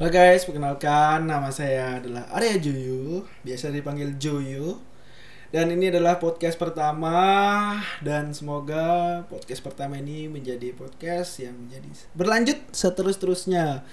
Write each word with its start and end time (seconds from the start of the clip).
Halo 0.00 0.16
guys, 0.16 0.48
perkenalkan 0.48 1.28
nama 1.28 1.52
saya 1.52 2.00
adalah 2.00 2.24
Arya 2.32 2.56
Joyo, 2.56 3.28
biasa 3.44 3.68
dipanggil 3.68 4.16
Joyo. 4.16 4.80
Dan 5.52 5.76
ini 5.76 5.92
adalah 5.92 6.16
podcast 6.16 6.56
pertama 6.56 7.12
dan 8.00 8.32
semoga 8.32 9.20
podcast 9.28 9.60
pertama 9.60 10.00
ini 10.00 10.24
menjadi 10.24 10.72
podcast 10.72 11.44
yang 11.44 11.52
menjadi 11.52 11.84
berlanjut 12.16 12.56
seterus-terusnya. 12.72 13.84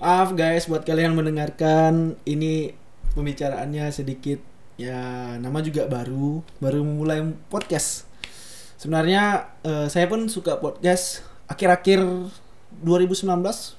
Maaf 0.00 0.32
guys 0.32 0.72
buat 0.72 0.88
kalian 0.88 1.12
yang 1.12 1.20
mendengarkan 1.20 2.16
ini 2.24 2.72
pembicaraannya 3.12 3.92
sedikit 3.92 4.40
ya 4.80 5.36
nama 5.36 5.60
juga 5.60 5.84
baru, 5.84 6.40
baru 6.64 6.80
memulai 6.80 7.28
podcast. 7.52 8.08
Sebenarnya 8.80 9.52
eh, 9.68 9.92
saya 9.92 10.08
pun 10.08 10.32
suka 10.32 10.64
podcast 10.64 11.20
akhir-akhir 11.44 12.00
2019 12.80 13.28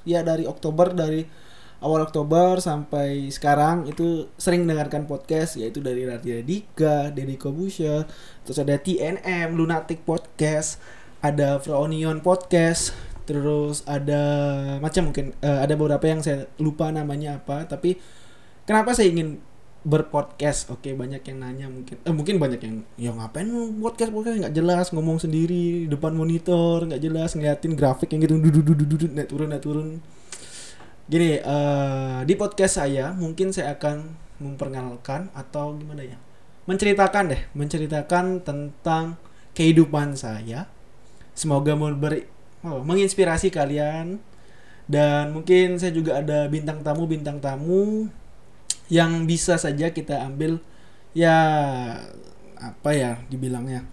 ya 0.05 0.21
dari 0.21 0.45
Oktober 0.45 0.93
dari 0.93 1.41
awal 1.83 2.07
Oktober 2.07 2.63
sampai 2.63 3.27
sekarang 3.29 3.85
itu 3.91 4.31
sering 4.39 4.63
mendengarkan 4.63 5.03
podcast 5.03 5.59
yaitu 5.59 5.83
dari 5.83 6.07
Raditya 6.07 6.39
Dika, 6.41 7.11
Deddy 7.11 7.35
Kobusha, 7.35 8.07
terus 8.47 8.57
ada 8.57 8.79
TNM, 8.79 9.53
Lunatic 9.53 10.07
Podcast, 10.07 10.79
ada 11.19 11.59
Fraunion 11.59 12.23
Podcast, 12.23 12.95
terus 13.27 13.83
ada 13.83 14.23
macam 14.79 15.11
mungkin 15.11 15.35
eh, 15.43 15.59
ada 15.59 15.75
beberapa 15.75 16.07
yang 16.07 16.23
saya 16.23 16.47
lupa 16.59 16.91
namanya 16.91 17.39
apa 17.39 17.67
tapi 17.67 17.95
kenapa 18.67 18.95
saya 18.95 19.11
ingin 19.11 19.39
berpodcast? 19.83 20.71
Oke 20.71 20.95
banyak 20.95 21.19
yang 21.27 21.37
nanya 21.43 21.67
mungkin. 21.67 21.99
Eh, 22.07 22.15
mungkin 22.15 22.39
banyak 22.39 22.59
yang 22.63 22.75
ya 22.95 23.11
ngapain 23.11 23.51
podcast? 23.83 24.11
Podcast 24.15 24.35
nggak 24.47 24.55
jelas 24.55 24.85
ngomong 24.95 25.19
sendiri 25.19 25.91
depan 25.91 26.15
monitor 26.15 26.87
nggak 26.87 27.03
jelas 27.03 27.35
ngeliatin 27.35 27.75
grafik 27.75 28.15
yang 28.15 28.23
gitu 28.23 28.39
duduk 28.39 29.11
naik 29.11 29.27
turun 29.27 29.51
naik 29.51 29.63
turun 29.63 29.99
gini 31.13 31.37
eh, 31.37 32.19
di 32.25 32.33
podcast 32.33 32.81
saya 32.81 33.13
mungkin 33.13 33.53
saya 33.53 33.77
akan 33.77 34.17
memperkenalkan 34.41 35.29
atau 35.37 35.77
gimana 35.77 36.01
ya? 36.01 36.17
Menceritakan 36.65 37.29
deh 37.29 37.41
menceritakan 37.53 38.41
tentang 38.41 39.21
kehidupan 39.53 40.17
saya. 40.17 40.65
Semoga 41.37 41.77
memberi 41.77 42.25
oh, 42.65 42.81
menginspirasi 42.81 43.53
kalian. 43.53 44.17
Dan 44.89 45.37
mungkin 45.37 45.77
saya 45.77 45.93
juga 45.93 46.17
ada 46.19 46.49
bintang 46.49 46.81
tamu 46.81 47.05
bintang 47.05 47.37
tamu 47.37 48.09
yang 48.91 49.29
bisa 49.29 49.55
saja 49.55 49.93
kita 49.93 50.27
ambil 50.27 50.59
ya 51.13 51.37
apa 52.57 52.89
ya 52.89 53.21
dibilangnya? 53.29 53.85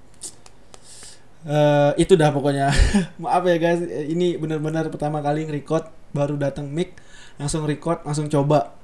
Eh 1.45 1.93
itu 2.01 2.17
dah 2.17 2.33
pokoknya. 2.33 2.73
Maaf 3.23 3.45
ya 3.45 3.61
guys 3.61 3.85
ini 4.09 4.41
benar-benar 4.41 4.89
pertama 4.89 5.21
kali 5.21 5.45
nge-record 5.45 6.01
baru 6.17 6.41
datang 6.41 6.67
mic 6.67 6.97
langsung 7.41 7.65
record 7.65 8.05
langsung 8.05 8.29
coba. 8.29 8.77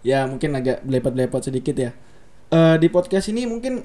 Ya 0.00 0.24
mungkin 0.24 0.56
agak 0.56 0.80
belepot-belepot 0.88 1.44
sedikit 1.44 1.76
ya. 1.76 1.92
Eh 2.48 2.76
di 2.80 2.88
podcast 2.88 3.28
ini 3.28 3.44
mungkin 3.44 3.84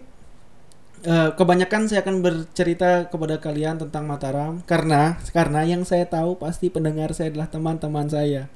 eh, 1.03 1.29
kebanyakan 1.35 1.91
saya 1.91 1.99
akan 2.07 2.23
bercerita 2.23 3.11
kepada 3.11 3.43
kalian 3.43 3.75
tentang 3.83 4.07
Mataram. 4.07 4.63
Karena 4.63 5.19
karena 5.35 5.67
yang 5.67 5.83
saya 5.83 6.07
tahu 6.07 6.39
pasti 6.39 6.71
pendengar 6.71 7.11
saya 7.11 7.35
adalah 7.35 7.51
teman-teman 7.51 8.07
saya. 8.07 8.47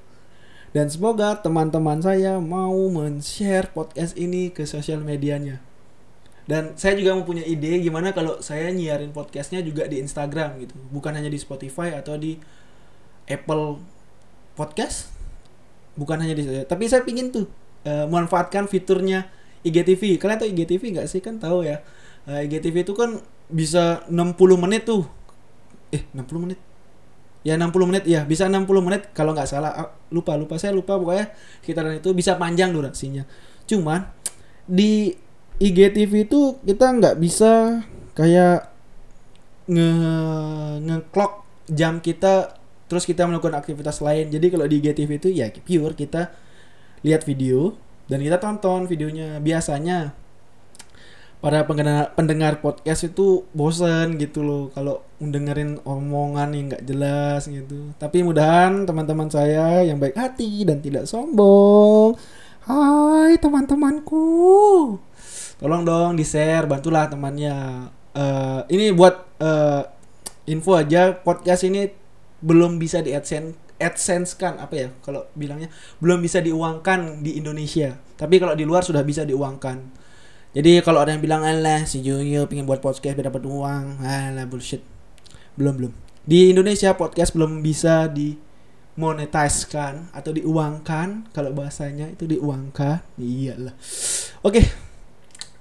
Dan 0.74 0.90
semoga 0.90 1.38
teman-teman 1.38 2.02
saya 2.02 2.42
mau 2.42 2.74
men-share 2.90 3.70
podcast 3.70 4.18
ini 4.18 4.50
ke 4.50 4.66
sosial 4.66 5.06
medianya. 5.06 5.62
Dan 6.44 6.76
saya 6.76 6.98
juga 6.98 7.16
mempunyai 7.16 7.46
ide 7.46 7.80
gimana 7.80 8.12
kalau 8.12 8.42
saya 8.44 8.68
nyiarin 8.74 9.16
podcastnya 9.16 9.64
juga 9.64 9.86
di 9.86 10.02
Instagram 10.02 10.60
gitu. 10.66 10.76
Bukan 10.90 11.14
hanya 11.14 11.30
di 11.30 11.40
Spotify 11.40 11.94
atau 11.94 12.18
di 12.18 12.42
Apple 13.30 13.80
Podcast 14.58 15.13
bukan 15.94 16.18
hanya 16.22 16.34
di 16.34 16.44
tapi 16.66 16.90
saya 16.90 17.06
pingin 17.06 17.30
tuh 17.30 17.46
eh, 17.86 18.06
memanfaatkan 18.10 18.66
fiturnya 18.66 19.30
IGTV 19.64 20.20
kalian 20.20 20.38
tahu 20.44 20.50
IGTV 20.52 20.84
nggak 21.00 21.08
sih? 21.08 21.24
Kan 21.24 21.40
tahu 21.40 21.64
ya. 21.64 21.80
Eh, 22.28 22.48
IGTV 22.48 22.84
itu 22.84 22.94
kan 22.94 23.24
bisa 23.48 24.04
60 24.12 24.36
menit 24.60 24.84
tuh. 24.84 25.08
Eh 25.96 26.04
60 26.12 26.44
menit? 26.44 26.60
Ya 27.48 27.56
60 27.56 27.88
menit. 27.88 28.04
Ya 28.04 28.28
bisa 28.28 28.52
60 28.52 28.68
menit 28.84 29.12
kalau 29.16 29.32
nggak 29.32 29.48
salah. 29.48 29.72
Ah, 29.72 29.90
lupa 30.12 30.36
lupa. 30.36 30.60
Saya 30.60 30.76
lupa 30.76 31.00
pokoknya 31.00 31.32
sekitaran 31.64 31.96
itu 31.96 32.12
bisa 32.12 32.36
panjang 32.36 32.76
durasinya. 32.76 33.24
Cuman 33.64 34.04
di 34.68 35.16
IGTV 35.64 36.28
itu 36.28 36.60
kita 36.64 36.92
nggak 36.92 37.16
bisa 37.24 37.84
kayak 38.20 38.68
nge 39.72 39.90
ngeclock 40.84 41.48
jam 41.72 42.04
kita 42.04 42.60
terus 42.94 43.10
kita 43.10 43.26
melakukan 43.26 43.58
aktivitas 43.58 44.06
lain. 44.06 44.30
Jadi 44.30 44.54
kalau 44.54 44.70
di 44.70 44.78
IGTV 44.78 45.18
itu 45.18 45.30
ya 45.34 45.50
pure 45.50 45.98
kita 45.98 46.30
lihat 47.02 47.26
video 47.26 47.74
dan 48.06 48.22
kita 48.22 48.38
tonton 48.38 48.86
videonya. 48.86 49.42
Biasanya 49.42 50.14
para 51.42 51.66
pendengar 51.66 52.14
pendengar 52.14 52.62
podcast 52.62 53.10
itu 53.10 53.50
bosen 53.52 54.22
gitu 54.22 54.46
loh 54.46 54.64
kalau 54.78 55.02
mendengarin 55.18 55.82
omongan 55.82 56.54
yang 56.54 56.66
nggak 56.70 56.86
jelas 56.86 57.50
gitu. 57.50 57.98
Tapi 57.98 58.22
mudahan 58.22 58.86
teman-teman 58.86 59.34
saya 59.34 59.82
yang 59.82 59.98
baik 59.98 60.14
hati 60.14 60.62
dan 60.62 60.78
tidak 60.78 61.10
sombong. 61.10 62.14
Hai 62.70 63.42
teman-temanku. 63.42 64.30
Tolong 65.58 65.82
dong 65.82 66.14
di 66.14 66.22
share 66.22 66.70
bantulah 66.70 67.10
temannya. 67.10 67.90
Eh, 68.14 68.62
ini 68.70 68.94
buat 68.94 69.42
eh, 69.42 69.82
info 70.46 70.78
aja 70.78 71.18
podcast 71.18 71.66
ini 71.66 72.03
belum 72.44 72.76
bisa 72.76 73.00
di 73.00 73.16
adsense 73.16 73.56
adsense 73.80 74.36
kan 74.36 74.60
apa 74.60 74.76
ya 74.76 74.88
kalau 75.00 75.28
bilangnya 75.34 75.72
belum 76.04 76.20
bisa 76.20 76.44
diuangkan 76.44 77.24
di 77.24 77.40
Indonesia. 77.40 77.96
Tapi 78.20 78.38
kalau 78.38 78.54
di 78.54 78.68
luar 78.68 78.84
sudah 78.84 79.02
bisa 79.02 79.24
diuangkan. 79.24 80.04
Jadi 80.54 80.84
kalau 80.86 81.02
ada 81.02 81.16
yang 81.16 81.24
bilang 81.24 81.42
alah 81.42 81.88
si 81.90 82.06
Joyo 82.06 82.46
pengen 82.46 82.70
buat 82.70 82.84
podcast 82.84 83.18
biar 83.18 83.34
dapat 83.34 83.44
uang. 83.48 84.04
Alah 84.06 84.46
bullshit. 84.46 84.86
Belum 85.58 85.74
belum. 85.74 85.94
Di 86.24 86.54
Indonesia 86.54 86.94
podcast 86.94 87.34
belum 87.34 87.66
bisa 87.66 88.08
di 88.12 88.38
monetizkan 88.94 90.14
atau 90.14 90.30
diuangkan 90.30 91.34
kalau 91.34 91.52
bahasanya 91.52 92.14
itu 92.14 92.30
diuangkan. 92.30 93.02
Iyalah. 93.18 93.74
Oke 94.46 94.93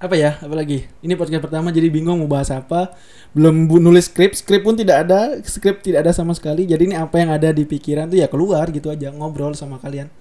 apa 0.03 0.19
ya? 0.19 0.35
Apalagi 0.43 0.83
ini 0.99 1.15
podcast 1.15 1.39
pertama 1.39 1.71
jadi 1.71 1.87
bingung 1.87 2.19
mau 2.19 2.27
bahas 2.27 2.51
apa. 2.51 2.91
Belum 3.31 3.71
nulis 3.79 4.11
skrip 4.11 4.35
skrip 4.35 4.67
pun 4.67 4.75
tidak 4.75 5.07
ada 5.07 5.39
skrip 5.47 5.79
tidak 5.79 6.03
ada 6.03 6.11
sama 6.11 6.35
sekali. 6.35 6.67
Jadi 6.67 6.91
ini 6.91 6.95
apa 6.99 7.23
yang 7.23 7.31
ada 7.31 7.55
di 7.55 7.63
pikiran 7.63 8.11
tuh 8.11 8.19
ya 8.19 8.27
keluar 8.27 8.67
gitu 8.75 8.91
aja 8.91 9.15
ngobrol 9.15 9.55
sama 9.55 9.79
kalian. 9.79 10.11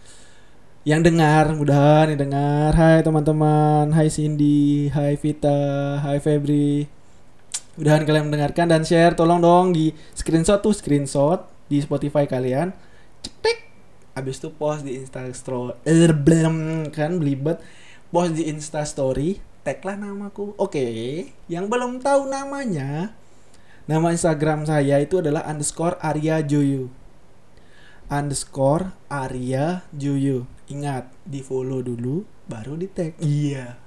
Yang 0.86 1.10
dengar 1.10 1.50
mudahan 1.58 2.14
yang 2.14 2.30
dengar. 2.30 2.70
Hai 2.78 3.02
teman-teman 3.02 3.90
hai 3.90 4.06
Cindy 4.06 4.86
hai 4.94 5.18
Vita 5.18 5.98
hai 5.98 6.22
Febri. 6.22 6.86
Mudahan 7.74 8.06
kalian 8.06 8.30
mendengarkan 8.30 8.70
dan 8.70 8.86
share. 8.86 9.18
Tolong 9.18 9.42
dong 9.42 9.74
di 9.74 9.90
screenshot 10.14 10.62
tuh 10.62 10.70
screenshot 10.70 11.42
di 11.66 11.82
Spotify 11.82 12.30
kalian. 12.30 12.70
Cetek. 13.18 13.66
Abis 14.14 14.38
itu 14.38 14.54
post 14.54 14.86
di 14.86 14.94
Insta 14.94 15.26
Story 15.34 15.74
kan 16.94 17.18
belibet. 17.18 17.58
Post 18.12 18.38
di 18.38 18.46
Insta 18.46 18.86
Story 18.86 19.51
tag 19.62 19.82
lah 19.82 19.96
namaku. 19.98 20.54
Oke 20.58 20.86
yang 21.46 21.70
belum 21.70 22.02
tahu 22.02 22.30
namanya 22.30 23.14
nama 23.86 24.14
Instagram 24.14 24.66
saya 24.66 25.02
itu 25.02 25.18
adalah 25.18 25.42
underscore 25.46 25.98
Arya 25.98 26.42
Joyo 26.42 27.02
underscore 28.12 28.92
Arya 29.08 29.88
Joyo 29.96 30.44
ingat 30.68 31.08
di 31.24 31.40
follow 31.40 31.80
dulu 31.80 32.28
baru 32.44 32.76
di 32.76 32.88
tag. 32.92 33.16
Iya. 33.24 33.80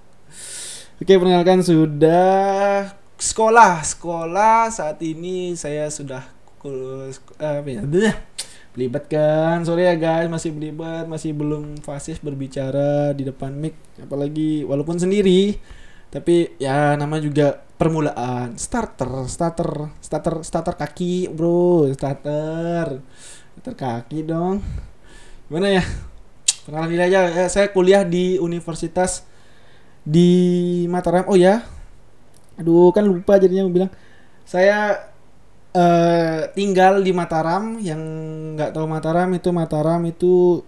Oke 0.97 1.13
perkenalkan 1.13 1.61
sudah 1.61 2.97
sekolah. 3.21 3.85
Sekolah 3.85 4.73
saat 4.73 4.97
ini 5.05 5.53
saya 5.53 5.85
sudah 5.93 6.25
eh, 6.65 7.13
apa 7.37 7.69
ya. 7.69 7.81
Belibet 8.75 9.07
kan 9.07 9.63
sorry 9.63 9.87
ya 9.87 9.95
guys 9.95 10.27
masih 10.27 10.51
belibet 10.51 11.07
masih 11.07 11.31
belum 11.31 11.79
fasis 11.79 12.19
berbicara 12.19 13.15
di 13.15 13.23
depan 13.23 13.55
mic 13.55 13.73
apalagi 14.03 14.67
walaupun 14.67 14.99
sendiri 14.99 15.55
tapi 16.15 16.55
ya 16.63 16.95
nama 16.95 17.19
juga 17.19 17.59
permulaan. 17.75 18.55
Starter 18.55 19.27
starter 19.27 19.91
starter 19.99 20.35
starter 20.47 20.75
kaki 20.79 21.27
bro 21.27 21.91
starter. 21.91 23.03
Starter 23.59 23.75
kaki 23.75 24.23
dong. 24.23 24.63
Gimana 25.51 25.75
ya? 25.75 25.83
Perkenalan 26.63 26.87
diri 26.87 27.03
aja. 27.03 27.19
Eh, 27.45 27.49
saya 27.51 27.67
kuliah 27.75 28.07
di 28.07 28.39
universitas 28.39 29.27
di 30.07 30.87
Mataram. 30.87 31.27
Oh 31.27 31.35
ya? 31.35 31.67
Aduh 32.55 32.95
kan 32.95 33.03
lupa 33.03 33.35
jadinya 33.35 33.67
mau 33.67 33.75
bilang. 33.75 33.91
Saya 34.47 35.11
eh 35.75 36.47
tinggal 36.55 37.03
di 37.03 37.11
Mataram 37.11 37.75
yang 37.83 37.99
nggak 38.55 38.71
tahu 38.71 38.87
Mataram 38.87 39.27
itu 39.35 39.51
Mataram 39.51 40.01
itu 40.07 40.63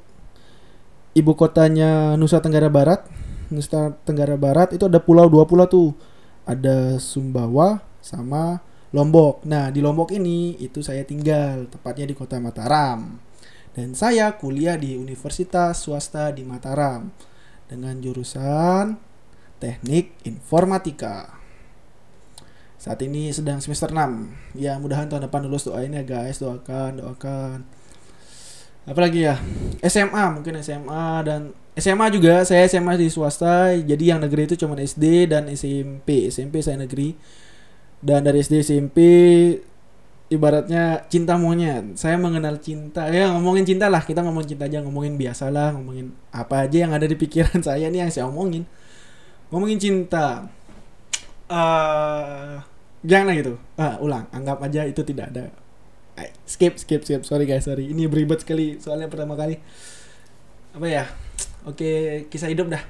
ibu 1.15 1.31
kotanya 1.31 2.19
Nusa 2.19 2.43
Tenggara 2.43 2.67
Barat. 2.67 3.07
Nusa 3.47 3.95
Tenggara 4.03 4.35
Barat 4.35 4.75
itu 4.75 4.83
ada 4.83 4.99
pulau 4.99 5.31
dua 5.31 5.47
pulau 5.47 5.63
tuh. 5.63 5.95
Ada 6.43 6.99
Sumbawa 6.99 7.79
sama 8.03 8.59
Lombok. 8.91 9.47
Nah 9.47 9.71
di 9.71 9.79
Lombok 9.79 10.11
ini 10.11 10.59
itu 10.59 10.83
saya 10.83 11.07
tinggal 11.07 11.71
tepatnya 11.71 12.11
di 12.11 12.15
kota 12.15 12.43
Mataram. 12.43 13.23
Dan 13.71 13.95
saya 13.95 14.35
kuliah 14.35 14.75
di 14.75 14.97
Universitas 14.97 15.85
Swasta 15.85 16.33
di 16.33 16.41
Mataram 16.41 17.13
dengan 17.69 17.95
jurusan 18.03 18.97
Teknik 19.61 20.27
Informatika. 20.27 21.36
Saat 22.77 23.01
ini 23.01 23.33
sedang 23.33 23.57
semester 23.57 23.89
6. 23.89 24.53
Ya, 24.53 24.77
mudahan 24.77 25.09
tahun 25.09 25.25
depan 25.25 25.49
lulus 25.49 25.65
doain 25.65 25.89
ya 25.89 26.05
guys, 26.05 26.37
doakan, 26.37 27.01
doakan. 27.01 27.65
Apalagi 28.87 29.27
ya? 29.27 29.35
SMA, 29.83 30.23
mungkin 30.31 30.61
SMA 30.63 31.25
dan 31.27 31.51
SMA 31.75 32.07
juga. 32.09 32.45
Saya 32.47 32.63
SMA 32.71 32.95
di 32.95 33.11
swasta. 33.11 33.75
Jadi 33.75 34.13
yang 34.13 34.23
negeri 34.23 34.47
itu 34.47 34.55
cuma 34.55 34.79
SD 34.79 35.27
dan 35.27 35.51
SMP 35.51 36.31
SMP 36.31 36.63
saya 36.63 36.79
negeri. 36.79 37.13
Dan 37.99 38.23
dari 38.23 38.39
SD 38.39 38.63
SMP 38.63 38.97
ibaratnya 40.31 41.03
cinta 41.11 41.35
monyet. 41.35 41.99
Saya 41.99 42.15
mengenal 42.15 42.63
cinta. 42.63 43.11
Ya 43.11 43.27
ngomongin 43.35 43.67
cinta 43.67 43.91
lah. 43.91 44.01
Kita 44.01 44.23
ngomongin 44.23 44.55
cinta 44.55 44.65
aja 44.71 44.79
ngomongin 44.79 45.19
biasa 45.19 45.51
lah 45.51 45.75
ngomongin 45.75 46.15
apa 46.31 46.63
aja 46.63 46.87
yang 46.87 46.95
ada 46.95 47.03
di 47.03 47.19
pikiran 47.19 47.59
saya 47.67 47.91
nih 47.91 48.07
yang 48.07 48.11
saya 48.11 48.25
omongin. 48.31 48.63
Ngomongin 49.51 49.79
cinta 49.79 50.47
uh, 51.51 52.61
jangan 53.03 53.33
gitu. 53.35 53.55
Ah, 53.75 53.99
ulang. 53.99 54.27
Anggap 54.31 54.63
aja 54.63 54.83
itu 54.87 55.01
tidak 55.03 55.31
ada. 55.35 55.51
Skip 56.47 56.79
skip 56.79 57.03
skip. 57.03 57.21
Sorry 57.27 57.45
guys 57.45 57.67
sorry. 57.67 57.91
Ini 57.91 58.07
beribet 58.07 58.41
sekali 58.41 58.79
soalnya 58.79 59.11
pertama 59.11 59.35
kali. 59.35 59.59
Apa 60.73 60.87
ya? 60.87 61.05
Oke, 61.67 62.23
kisah 62.31 62.47
hidup 62.47 62.71
dah. 62.71 62.83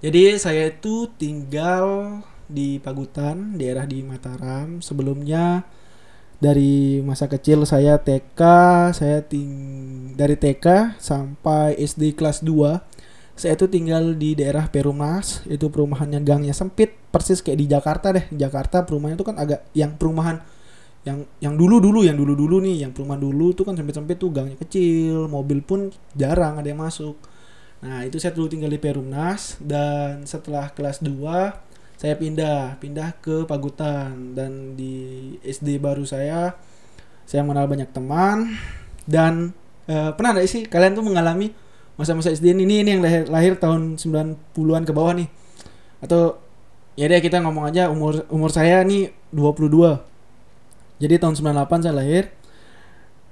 Jadi 0.00 0.34
saya 0.40 0.72
itu 0.72 1.12
tinggal 1.20 2.18
di 2.50 2.82
Pagutan, 2.82 3.54
daerah 3.54 3.86
di 3.86 4.02
Mataram. 4.02 4.82
Sebelumnya 4.82 5.62
dari 6.40 7.04
masa 7.04 7.28
kecil 7.28 7.68
saya 7.68 8.00
TK, 8.00 8.40
saya 8.96 9.20
ting 9.22 9.52
dari 10.16 10.34
TK 10.34 10.96
sampai 10.96 11.76
SD 11.78 12.16
kelas 12.16 12.40
2 12.42 12.80
saya 13.40 13.56
itu 13.56 13.64
tinggal 13.72 14.12
di 14.20 14.36
daerah 14.36 14.68
Perumnas, 14.68 15.40
itu 15.48 15.72
perumahannya 15.72 16.20
gangnya 16.20 16.52
sempit, 16.52 16.92
persis 17.08 17.40
kayak 17.40 17.58
di 17.58 17.66
Jakarta 17.72 18.12
deh. 18.12 18.28
Jakarta 18.36 18.84
perumahannya 18.84 19.16
itu 19.16 19.24
kan 19.24 19.40
agak 19.40 19.64
yang 19.72 19.96
perumahan 19.96 20.44
yang 21.00 21.24
yang 21.40 21.56
dulu 21.56 21.80
dulu 21.80 22.04
yang 22.04 22.12
dulu 22.12 22.36
dulu 22.36 22.60
nih 22.60 22.84
yang 22.84 22.92
perumahan 22.92 23.24
dulu 23.24 23.56
tuh 23.56 23.64
kan 23.64 23.72
sempit 23.72 23.96
sempit 23.96 24.20
tuh 24.20 24.28
gangnya 24.28 24.60
kecil 24.60 25.32
mobil 25.32 25.64
pun 25.64 25.88
jarang 26.12 26.60
ada 26.60 26.68
yang 26.68 26.76
masuk 26.76 27.16
nah 27.80 28.04
itu 28.04 28.20
saya 28.20 28.36
dulu 28.36 28.52
tinggal 28.52 28.68
di 28.68 28.76
Perumnas 28.76 29.56
dan 29.64 30.28
setelah 30.28 30.68
kelas 30.68 31.00
2 31.00 31.16
saya 31.96 32.14
pindah 32.20 32.76
pindah 32.76 33.16
ke 33.24 33.48
Pagutan 33.48 34.36
dan 34.36 34.76
di 34.76 35.36
SD 35.40 35.80
baru 35.80 36.04
saya 36.04 36.52
saya 37.24 37.48
mengenal 37.48 37.64
banyak 37.64 37.88
teman 37.96 38.60
dan 39.08 39.56
uh, 39.88 40.12
pernah 40.12 40.36
nggak 40.36 40.48
sih 40.52 40.68
kalian 40.68 40.92
tuh 40.92 41.04
mengalami 41.08 41.56
masa-masa 42.00 42.32
SD 42.32 42.56
ini 42.56 42.80
ini 42.80 42.96
yang 42.96 43.04
lahir, 43.04 43.28
lahir 43.28 43.52
tahun 43.60 44.00
90-an 44.00 44.82
ke 44.88 44.92
bawah 44.96 45.12
nih 45.12 45.28
atau 46.00 46.40
ya 46.96 47.04
deh 47.12 47.20
kita 47.20 47.44
ngomong 47.44 47.68
aja 47.68 47.92
umur 47.92 48.24
umur 48.32 48.48
saya 48.48 48.80
nih 48.80 49.12
22 49.36 50.10
jadi 51.00 51.16
tahun 51.16 51.34
98 51.34 51.88
saya 51.88 51.94
lahir. 51.96 52.28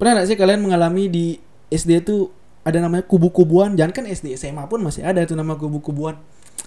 Pernah 0.01 0.25
gak 0.25 0.27
sih 0.33 0.37
kalian 0.41 0.65
mengalami 0.65 1.13
di 1.13 1.37
SD 1.69 2.01
itu 2.01 2.33
ada 2.65 2.81
namanya 2.81 3.05
kubu-kubuan? 3.05 3.77
Jangan 3.77 3.93
kan 3.93 4.05
SD, 4.09 4.41
SMA 4.41 4.65
pun 4.67 4.81
masih 4.81 5.05
ada 5.05 5.21
itu 5.21 5.37
nama 5.37 5.55
kubu-kubuan. 5.55 6.17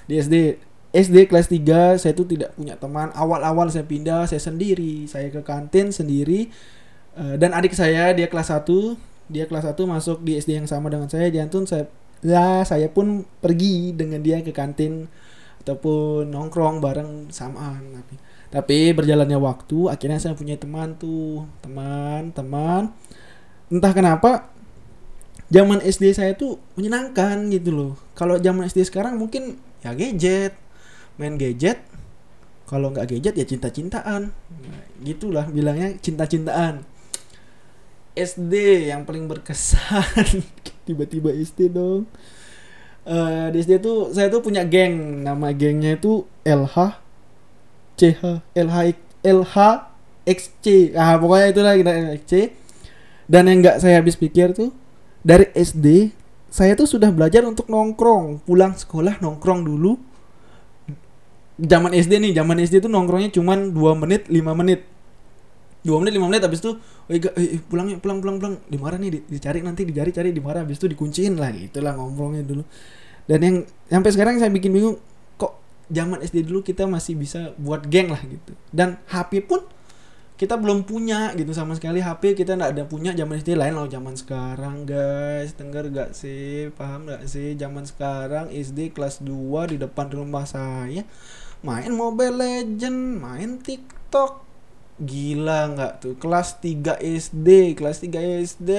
Di 0.05 0.21
SD 0.21 0.61
SD 0.93 1.25
kelas 1.25 1.49
3 1.49 1.97
saya 1.97 2.13
itu 2.13 2.23
tidak 2.29 2.53
punya 2.53 2.77
teman. 2.77 3.09
Awal-awal 3.17 3.73
saya 3.73 3.81
pindah 3.81 4.29
saya 4.29 4.37
sendiri. 4.37 5.09
Saya 5.09 5.33
ke 5.33 5.41
kantin 5.41 5.89
sendiri. 5.89 6.53
Eh, 7.17 7.35
dan 7.41 7.57
adik 7.57 7.73
saya 7.73 8.13
dia 8.13 8.29
kelas 8.29 8.53
1, 8.53 8.69
dia 9.31 9.47
kelas 9.47 9.63
1 9.63 9.79
masuk 9.87 10.21
di 10.21 10.35
SD 10.35 10.59
yang 10.59 10.67
sama 10.67 10.91
dengan 10.91 11.07
saya. 11.07 11.31
Jantun 11.31 11.63
saya 11.63 11.87
ya 12.21 12.61
saya 12.61 12.85
pun 12.91 13.25
pergi 13.41 13.95
dengan 13.97 14.21
dia 14.21 14.43
ke 14.45 14.53
kantin 14.53 15.09
ataupun 15.63 16.29
nongkrong 16.29 16.83
bareng 16.83 17.31
samaan. 17.33 17.95
Tapi 17.95 18.15
tapi 18.51 18.77
berjalannya 18.91 19.39
waktu 19.39 19.87
akhirnya 19.87 20.19
saya 20.19 20.35
punya 20.35 20.59
teman 20.59 20.99
tuh 20.99 21.47
teman 21.63 22.35
teman. 22.35 22.91
Entah 23.71 23.95
kenapa 23.95 24.51
zaman 25.47 25.79
SD 25.79 26.11
saya 26.11 26.35
tuh 26.35 26.59
menyenangkan 26.75 27.47
gitu 27.47 27.71
loh. 27.71 27.93
Kalau 28.13 28.35
zaman 28.35 28.67
SD 28.67 28.91
sekarang 28.91 29.15
mungkin 29.15 29.55
ya 29.79 29.95
gadget. 29.95 30.59
Main 31.15 31.39
gadget 31.39 31.79
kalau 32.67 32.91
nggak 32.91 33.15
gadget 33.15 33.35
ya 33.39 33.45
cinta-cintaan. 33.47 34.31
Nah, 34.35 34.83
gitulah 35.03 35.47
bilangnya 35.47 35.95
cinta-cintaan 35.99 36.90
SD 38.15 38.87
yang 38.91 39.07
paling 39.07 39.25
berkesan. 39.27 40.43
Tiba-tiba 40.87 41.31
SD 41.31 41.71
dong. 41.71 42.09
Uh, 43.01 43.49
di 43.49 43.65
SD 43.65 43.81
tuh 43.81 44.11
saya 44.13 44.27
tuh 44.27 44.43
punya 44.43 44.67
geng. 44.67 45.25
Nama 45.25 45.51
gengnya 45.55 45.97
itu 45.97 46.27
LH 46.45 47.01
CH 47.97 48.21
LH 48.57 48.77
LH 49.21 49.55
XC 50.21 50.93
ah 50.93 51.17
pokoknya 51.17 51.47
itulah 51.49 51.73
kita 51.73 51.91
XC 52.21 52.33
dan 53.25 53.49
yang 53.49 53.65
nggak 53.65 53.81
saya 53.81 53.97
habis 53.97 54.13
pikir 54.13 54.53
tuh 54.53 54.69
dari 55.25 55.49
SD 55.57 56.13
saya 56.51 56.75
tuh 56.75 56.83
sudah 56.83 57.07
belajar 57.15 57.47
untuk 57.47 57.71
nongkrong. 57.71 58.43
Pulang 58.43 58.75
sekolah 58.75 59.23
nongkrong 59.23 59.63
dulu. 59.63 59.95
Zaman 61.55 61.95
SD 61.95 62.19
nih 62.19 62.31
zaman 62.35 62.59
SD 62.59 62.83
tuh 62.83 62.91
nongkrongnya 62.91 63.31
cuma 63.31 63.55
2 63.55 63.71
menit 64.03 64.27
5 64.27 64.59
menit. 64.59 64.83
2 65.87 66.01
menit 66.03 66.13
5 66.19 66.27
menit 66.27 66.41
habis 66.43 66.59
itu 66.59 66.75
oh 67.11 67.41
iya, 67.41 67.59
eh, 67.59 67.59
pulang 67.59 67.91
pulang 67.99 68.23
pulang 68.23 68.37
pulang. 68.39 68.55
Di 68.65 68.79
mana 68.79 68.95
nih 68.95 69.27
dicari 69.27 69.59
nanti 69.59 69.83
dicari 69.83 70.15
cari 70.15 70.31
di 70.31 70.39
mana 70.39 70.63
habis 70.63 70.79
itu 70.79 70.87
dikunciin 70.87 71.35
lah 71.35 71.51
itulah 71.51 71.91
ngomongnya 71.99 72.47
dulu. 72.47 72.63
Dan 73.27 73.39
yang 73.43 73.57
sampai 73.91 74.11
sekarang 74.15 74.39
saya 74.39 74.47
bikin 74.47 74.71
bingung 74.71 74.97
zaman 75.91 76.23
SD 76.23 76.47
dulu 76.47 76.63
kita 76.63 76.87
masih 76.87 77.19
bisa 77.19 77.51
buat 77.59 77.83
geng 77.91 78.15
lah 78.15 78.23
gitu. 78.23 78.55
Dan 78.71 78.95
HP 79.11 79.43
pun 79.43 79.59
kita 80.39 80.55
belum 80.55 80.87
punya 80.87 81.35
gitu. 81.35 81.51
Sama 81.51 81.75
sekali 81.75 81.99
HP 81.99 82.39
kita 82.39 82.55
nggak 82.55 82.71
ada 82.79 82.83
punya 82.87 83.11
zaman 83.11 83.43
SD 83.43 83.59
lain 83.59 83.75
loh. 83.75 83.91
Zaman 83.91 84.15
sekarang 84.15 84.87
guys. 84.87 85.51
Dengar 85.59 85.91
gak 85.91 86.15
sih? 86.15 86.71
Paham 86.73 87.11
gak 87.11 87.27
sih? 87.27 87.59
Zaman 87.59 87.83
sekarang 87.83 88.49
SD 88.49 88.95
kelas 88.95 89.19
2 89.19 89.75
di 89.75 89.77
depan 89.77 90.07
rumah 90.07 90.47
saya 90.47 91.03
main 91.61 91.93
Mobile 91.93 92.41
Legend 92.41 93.21
main 93.21 93.61
TikTok 93.61 94.50
gila 95.01 95.73
nggak 95.73 95.93
tuh? 96.01 96.13
Kelas 96.21 96.61
3 96.61 97.01
SD 97.01 97.77
kelas 97.77 97.97
3 98.05 98.45
SD 98.45 98.71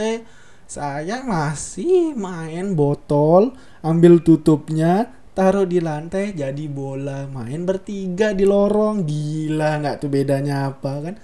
saya 0.72 1.20
masih 1.26 2.16
main 2.16 2.72
botol 2.72 3.52
ambil 3.84 4.24
tutupnya 4.24 5.12
taruh 5.32 5.68
di 5.68 5.80
lantai 5.80 6.32
jadi 6.32 6.64
bola. 6.68 7.28
Main 7.28 7.68
bertiga 7.68 8.32
di 8.32 8.48
lorong. 8.48 9.04
Gila 9.04 9.80
nggak 9.84 9.96
tuh 10.00 10.08
bedanya 10.08 10.72
apa 10.72 10.92
kan? 11.04 11.14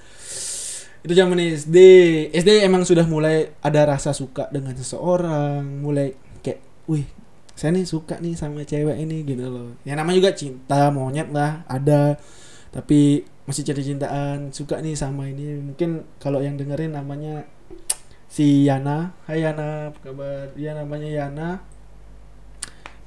Itu 1.00 1.12
zaman 1.14 1.40
SD 1.40 1.76
SD 2.34 2.66
emang 2.66 2.84
sudah 2.84 3.06
mulai 3.08 3.56
ada 3.64 3.88
rasa 3.88 4.12
suka 4.12 4.52
dengan 4.52 4.76
seseorang. 4.76 5.64
Mulai 5.64 6.12
kayak 6.44 6.60
wih 6.90 7.06
saya 7.56 7.74
nih 7.74 7.88
suka 7.88 8.20
nih 8.20 8.36
sama 8.36 8.68
cewek 8.68 8.96
ini 9.00 9.24
gitu 9.24 9.48
loh. 9.48 9.80
Ya 9.82 9.96
namanya 9.96 10.28
juga 10.28 10.32
cinta 10.36 10.92
monyet 10.92 11.32
lah 11.32 11.64
ada. 11.64 12.20
Tapi 12.68 13.24
masih 13.48 13.64
cari 13.64 13.80
cintaan 13.80 14.52
suka 14.52 14.76
nih 14.84 14.92
sama 14.92 15.24
ini. 15.32 15.56
Mungkin 15.72 16.04
kalau 16.20 16.44
yang 16.44 16.60
dengerin 16.60 16.92
namanya 16.92 17.48
si 18.28 18.68
Yana. 18.68 19.16
Hai 19.24 19.40
Yana 19.40 19.88
apa 19.88 19.98
kabar? 20.04 20.52
Dia 20.52 20.76
namanya 20.76 21.08
Yana. 21.08 21.64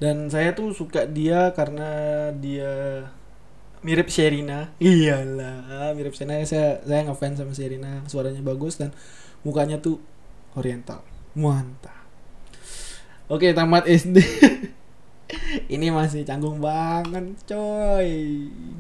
Dan 0.01 0.33
saya 0.33 0.57
tuh 0.57 0.74
suka 0.74 1.05
dia 1.05 1.53
karena 1.53 1.89
dia 2.33 3.05
mirip 3.86 4.10
Sherina. 4.10 4.74
Iyalah 4.81 5.93
mirip 5.93 6.17
Sherina. 6.17 6.41
Saya 6.41 6.81
saya 6.81 7.05
ngefans 7.05 7.38
sama 7.38 7.53
Sherina. 7.53 8.01
Suaranya 8.10 8.41
bagus 8.41 8.81
dan 8.81 8.89
mukanya 9.45 9.77
tuh 9.77 10.01
oriental. 10.57 11.05
Mantap. 11.38 12.01
Oke 13.29 13.53
tamat 13.53 13.86
SD 13.86 14.17
ini 15.73 15.88
masih 15.91 16.23
canggung 16.23 16.59
banget 16.59 17.35
coy 17.47 18.09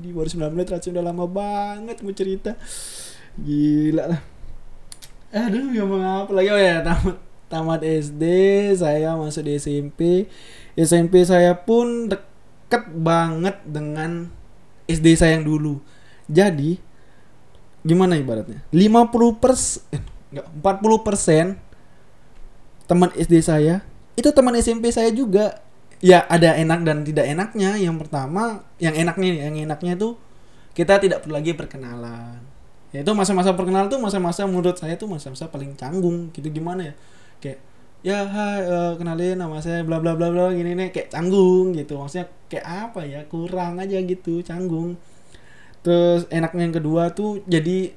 di 0.01 0.09
baru 0.11 0.27
9 0.27 0.53
menit 0.53 0.71
racun 0.71 0.93
udah 0.95 1.05
lama 1.05 1.25
banget 1.27 1.97
mau 2.03 2.13
cerita 2.15 2.55
gila 3.39 4.11
lah 4.11 4.21
aduh 5.31 5.63
ngomong 5.71 6.03
apa 6.03 6.31
lagi 6.35 6.49
oh 6.51 6.59
ya 6.59 6.83
tamat 6.83 7.17
tamat 7.51 7.81
SD 7.83 8.23
saya 8.79 9.15
masuk 9.15 9.47
di 9.47 9.59
SMP 9.59 10.27
SMP 10.75 11.27
saya 11.27 11.51
pun 11.55 12.07
deket 12.07 12.87
banget 12.95 13.59
dengan 13.67 14.31
SD 14.87 15.19
saya 15.19 15.39
yang 15.39 15.47
dulu. 15.47 15.83
Jadi 16.31 16.79
gimana 17.83 18.15
ibaratnya? 18.15 18.63
50 18.71 19.41
persen, 19.41 19.83
eh, 19.91 20.03
enggak, 20.31 20.47
40 20.79 20.99
persen 21.03 21.45
teman 22.87 23.11
SD 23.15 23.39
saya 23.43 23.83
itu 24.15 24.29
teman 24.31 24.55
SMP 24.59 24.91
saya 24.91 25.11
juga. 25.11 25.59
Ya 26.01 26.25
ada 26.25 26.57
enak 26.57 26.81
dan 26.81 27.05
tidak 27.05 27.25
enaknya. 27.29 27.77
Yang 27.77 28.05
pertama, 28.05 28.65
yang 28.81 28.97
enaknya, 28.97 29.49
yang 29.49 29.55
enaknya 29.69 29.93
itu 29.97 30.17
kita 30.73 30.97
tidak 30.97 31.21
perlu 31.21 31.37
lagi 31.37 31.53
perkenalan. 31.53 32.41
Ya 32.91 33.05
itu 33.05 33.11
masa-masa 33.15 33.55
perkenalan 33.55 33.87
tuh 33.87 34.01
masa-masa 34.03 34.43
menurut 34.43 34.75
saya 34.75 34.99
tuh 34.99 35.07
masa-masa 35.07 35.47
paling 35.47 35.79
canggung 35.79 36.27
gitu 36.35 36.51
gimana 36.51 36.91
ya? 36.91 36.93
kayak 37.41 37.59
ya 38.01 38.25
hai 38.25 38.61
eh, 38.65 38.91
kenalin 38.97 39.37
nama 39.37 39.57
saya 39.61 39.81
bla 39.85 39.97
bla 40.01 40.13
bla 40.17 40.29
bla 40.29 40.53
gini 40.53 40.77
nih 40.77 40.89
kayak 40.93 41.09
canggung 41.13 41.73
gitu 41.73 41.97
maksudnya 41.97 42.29
kayak 42.49 42.65
apa 42.89 43.01
ya 43.05 43.21
kurang 43.29 43.81
aja 43.81 43.97
gitu 44.01 44.41
canggung 44.45 44.97
terus 45.81 46.29
enaknya 46.29 46.69
yang 46.69 46.75
kedua 46.77 47.03
tuh 47.13 47.41
jadi 47.49 47.93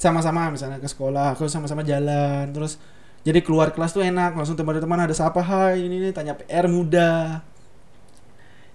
sama-sama 0.00 0.48
misalnya 0.52 0.80
ke 0.80 0.88
sekolah 0.88 1.36
aku 1.36 1.48
sama-sama 1.48 1.84
jalan 1.84 2.48
terus 2.52 2.80
jadi 3.26 3.40
keluar 3.42 3.74
kelas 3.74 3.92
tuh 3.92 4.06
enak 4.06 4.38
langsung 4.38 4.54
teman-teman 4.54 5.04
ada 5.08 5.14
siapa? 5.14 5.42
Hai 5.42 5.82
ini 5.84 5.98
nih 5.98 6.12
tanya 6.14 6.38
PR 6.38 6.70
mudah 6.70 7.42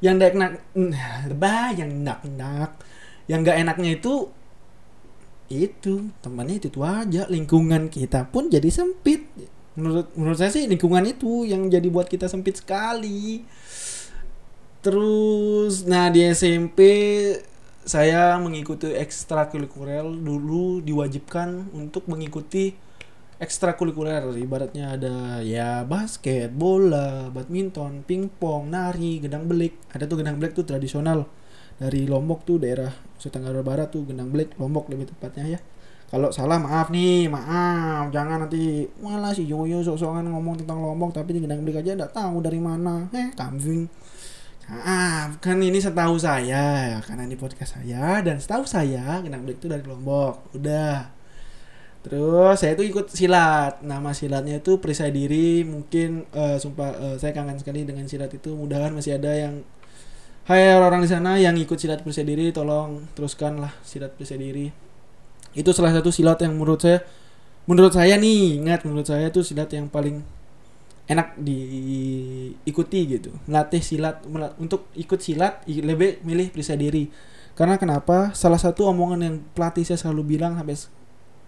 yang 0.03 0.19
enak 0.19 0.35
nak 0.35 0.53
bah 1.39 1.71
yang 1.71 2.03
nak 2.03 2.27
nak 2.27 2.83
yang 3.31 3.39
nggak 3.39 3.55
enaknya 3.63 3.95
itu 3.95 4.27
itu 5.47 6.11
temannya 6.19 6.59
itu, 6.59 6.67
itu 6.67 6.81
aja. 6.83 7.23
Lingkungan 7.29 7.87
kita 7.87 8.27
pun 8.27 8.51
jadi 8.51 8.67
sempit. 8.67 9.27
Menurut 9.79 10.11
menurut 10.17 10.37
saya 10.37 10.51
sih 10.51 10.67
lingkungan 10.67 11.07
itu 11.07 11.47
yang 11.47 11.71
jadi 11.71 11.87
buat 11.87 12.11
kita 12.11 12.27
sempit 12.27 12.59
sekali. 12.59 13.47
Terus 14.83 15.87
nah 15.87 16.11
di 16.11 16.27
SMP 16.27 16.79
saya 17.83 18.35
mengikuti 18.39 18.91
ekstrakurikuler 18.91 20.03
dulu 20.03 20.79
diwajibkan 20.83 21.71
untuk 21.75 22.07
mengikuti 22.07 22.75
ekstrakurikuler 23.43 24.23
ibaratnya 24.39 24.95
ada 24.95 25.43
ya 25.43 25.83
basket, 25.83 26.47
bola, 26.55 27.27
badminton, 27.27 28.07
pingpong, 28.07 28.71
nari, 28.71 29.19
gendang 29.19 29.51
belik. 29.51 29.75
Ada 29.91 30.07
tuh 30.07 30.23
gendang 30.23 30.39
belik 30.39 30.55
tuh 30.55 30.63
tradisional 30.63 31.27
dari 31.75 32.07
Lombok 32.07 32.47
tuh 32.47 32.57
daerah 32.63 32.89
Nusa 32.89 33.27
Tenggara 33.27 33.59
Barat 33.59 33.91
tuh 33.91 34.07
gendang 34.07 34.31
belik 34.31 34.55
Lombok 34.55 34.87
lebih 34.87 35.11
tepatnya 35.11 35.59
ya. 35.59 35.59
Kalau 36.07 36.29
salah 36.29 36.61
maaf 36.61 36.93
nih, 36.93 37.27
maaf. 37.27 38.13
Jangan 38.13 38.47
nanti 38.47 38.87
malah 39.01 39.33
si 39.35 39.49
Yoyo 39.49 39.83
sok-sokan 39.83 40.29
ngomong 40.29 40.63
tentang 40.63 40.79
Lombok 40.79 41.11
tapi 41.11 41.35
di 41.35 41.43
gendang 41.43 41.65
belik 41.67 41.83
aja 41.83 41.97
enggak 41.99 42.15
tahu 42.15 42.39
dari 42.39 42.63
mana. 42.63 43.11
Eh, 43.11 43.33
kambing. 43.35 43.89
Maaf, 44.63 45.43
kan 45.43 45.59
ini 45.59 45.75
setahu 45.83 46.15
saya 46.15 46.95
karena 47.03 47.27
ini 47.27 47.35
podcast 47.35 47.75
saya 47.75 48.23
dan 48.23 48.39
setahu 48.39 48.63
saya 48.63 49.19
gendang 49.19 49.43
belik 49.43 49.59
itu 49.59 49.67
dari 49.67 49.83
Lombok. 49.83 50.55
Udah 50.55 51.22
Terus 52.03 52.59
saya 52.59 52.75
tuh 52.75 52.83
ikut 52.83 53.07
silat. 53.09 53.79
Nama 53.79 54.11
silatnya 54.11 54.59
itu 54.59 54.77
perisai 54.77 55.09
diri. 55.15 55.63
Mungkin 55.63 56.27
uh, 56.35 56.59
sumpah 56.59 56.89
uh, 56.99 57.15
saya 57.15 57.31
kangen 57.31 57.55
sekali 57.57 57.87
dengan 57.87 58.05
silat 58.05 58.29
itu. 58.35 58.51
Mudahan 58.51 58.91
masih 58.91 59.15
ada 59.15 59.31
yang 59.31 59.63
Hai 60.43 60.75
orang-orang 60.75 61.07
di 61.07 61.09
sana 61.15 61.39
yang 61.39 61.55
ikut 61.55 61.79
silat 61.79 62.03
perisai 62.03 62.27
diri, 62.27 62.51
tolong 62.51 63.07
teruskanlah 63.15 63.71
silat 63.79 64.11
perisai 64.11 64.35
diri. 64.35 64.67
Itu 65.55 65.71
salah 65.71 65.95
satu 65.95 66.11
silat 66.11 66.43
yang 66.43 66.59
menurut 66.59 66.83
saya 66.83 66.99
menurut 67.63 67.95
saya 67.95 68.19
nih, 68.19 68.59
ingat 68.59 68.83
menurut 68.83 69.07
saya 69.07 69.31
itu 69.31 69.39
silat 69.39 69.71
yang 69.71 69.87
paling 69.87 70.19
enak 71.07 71.39
diikuti 71.39 72.99
gitu. 73.07 73.31
Melatih 73.47 73.79
silat 73.79 74.19
untuk 74.59 74.91
ikut 74.99 75.23
silat 75.23 75.63
lebih 75.63 76.19
milih 76.27 76.51
perisai 76.51 76.75
diri. 76.75 77.07
Karena 77.55 77.79
kenapa? 77.79 78.35
Salah 78.35 78.59
satu 78.59 78.91
omongan 78.91 79.23
yang 79.23 79.35
pelatih 79.55 79.87
saya 79.87 79.95
selalu 79.95 80.35
bilang 80.35 80.59
sampai 80.59 80.75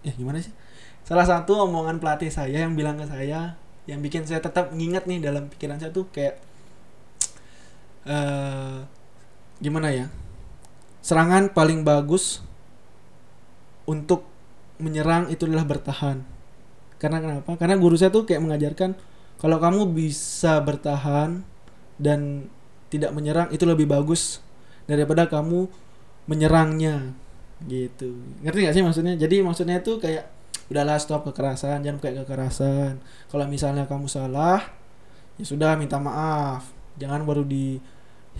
ya 0.06 0.14
gimana 0.14 0.38
sih? 0.38 0.54
Salah 1.02 1.26
satu 1.26 1.66
omongan 1.66 1.98
pelatih 1.98 2.30
saya 2.30 2.62
yang 2.62 2.78
bilang 2.78 2.94
ke 2.94 3.06
saya 3.10 3.58
yang 3.86 4.02
bikin 4.02 4.26
saya 4.26 4.38
tetap 4.42 4.74
nginget 4.74 5.06
nih 5.06 5.22
dalam 5.22 5.50
pikiran 5.50 5.78
saya 5.78 5.90
tuh 5.90 6.06
kayak 6.14 6.38
uh, 8.06 8.86
gimana 9.58 9.90
ya? 9.90 10.06
Serangan 11.02 11.50
paling 11.50 11.82
bagus 11.82 12.42
untuk 13.86 14.26
menyerang 14.78 15.30
itu 15.30 15.46
adalah 15.46 15.66
bertahan. 15.66 16.22
Karena 16.98 17.22
kenapa? 17.22 17.54
Karena 17.54 17.78
guru 17.78 17.94
saya 17.94 18.10
tuh 18.10 18.26
kayak 18.26 18.42
mengajarkan 18.42 18.98
kalau 19.36 19.60
kamu 19.60 19.92
bisa 19.92 20.58
bertahan 20.64 21.44
dan 22.00 22.48
tidak 22.88 23.12
menyerang 23.12 23.52
itu 23.52 23.68
lebih 23.68 23.88
bagus 23.88 24.40
daripada 24.88 25.28
kamu 25.28 25.68
menyerangnya 26.26 27.14
gitu. 27.64 28.12
Ngerti 28.44 28.58
gak 28.68 28.74
sih 28.76 28.84
maksudnya? 28.84 29.14
Jadi 29.16 29.40
maksudnya 29.40 29.80
tuh 29.80 29.96
kayak 29.96 30.28
udahlah 30.66 30.98
stop 30.98 31.24
kekerasan 31.30 31.80
jangan 31.80 31.98
kayak 32.02 32.26
kekerasan. 32.26 33.00
Kalau 33.32 33.46
misalnya 33.48 33.88
kamu 33.88 34.10
salah 34.10 34.60
ya 35.40 35.44
sudah 35.48 35.80
minta 35.80 35.96
maaf. 35.96 36.68
Jangan 37.00 37.24
baru 37.24 37.44
di 37.44 37.80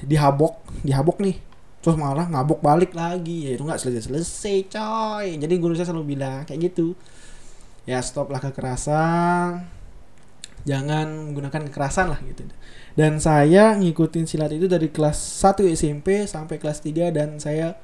dihabok 0.05 0.85
dihabok 0.85 1.25
nih. 1.25 1.37
Terus 1.81 1.97
malah 1.97 2.29
ngabok 2.29 2.61
balik 2.61 2.93
lagi. 2.93 3.49
Ya 3.49 3.57
itu 3.57 3.65
nggak 3.65 3.81
selesai 3.81 4.13
selesai 4.13 4.57
coy. 4.69 5.41
Jadi 5.41 5.55
guru 5.57 5.73
saya 5.73 5.89
selalu 5.89 6.17
bilang 6.17 6.45
kayak 6.45 6.73
gitu. 6.73 6.93
Ya 7.89 8.03
stoplah 8.05 8.43
kekerasan. 8.43 9.65
Jangan 10.67 11.31
menggunakan 11.31 11.71
kekerasan 11.71 12.11
lah 12.11 12.19
gitu. 12.27 12.43
Dan 12.99 13.23
saya 13.23 13.79
ngikutin 13.79 14.27
silat 14.27 14.51
itu 14.51 14.67
dari 14.67 14.91
kelas 14.91 15.15
1 15.45 15.63
SMP 15.79 16.27
sampai 16.27 16.59
kelas 16.59 16.83
3 16.83 17.15
dan 17.15 17.39
saya 17.39 17.79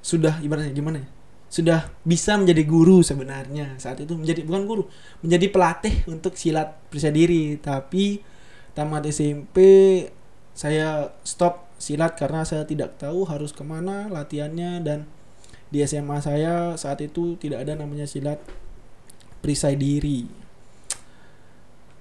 sudah 0.00 0.40
ibaratnya 0.40 0.72
gimana 0.72 1.04
ya? 1.04 1.08
Sudah 1.50 1.80
bisa 2.06 2.38
menjadi 2.38 2.62
guru 2.62 3.02
sebenarnya 3.02 3.74
saat 3.76 3.98
itu 3.98 4.14
menjadi 4.14 4.46
bukan 4.46 4.62
guru 4.70 4.82
menjadi 5.20 5.46
pelatih 5.50 5.94
untuk 6.06 6.38
silat 6.38 6.78
percaya 6.88 7.10
diri. 7.12 7.58
Tapi 7.58 8.22
tamat 8.72 9.04
SMP 9.10 9.58
saya 10.54 11.10
stop 11.26 11.70
silat 11.80 12.14
karena 12.14 12.46
saya 12.46 12.62
tidak 12.64 12.96
tahu 13.02 13.26
harus 13.26 13.50
ke 13.50 13.66
mana 13.66 14.06
latihannya. 14.06 14.78
Dan 14.82 15.10
di 15.74 15.82
SMA 15.82 16.22
saya 16.22 16.78
saat 16.78 17.02
itu 17.02 17.34
tidak 17.38 17.66
ada 17.66 17.74
namanya 17.78 18.06
silat 18.06 18.38
perisai 19.42 19.74
diri 19.74 20.39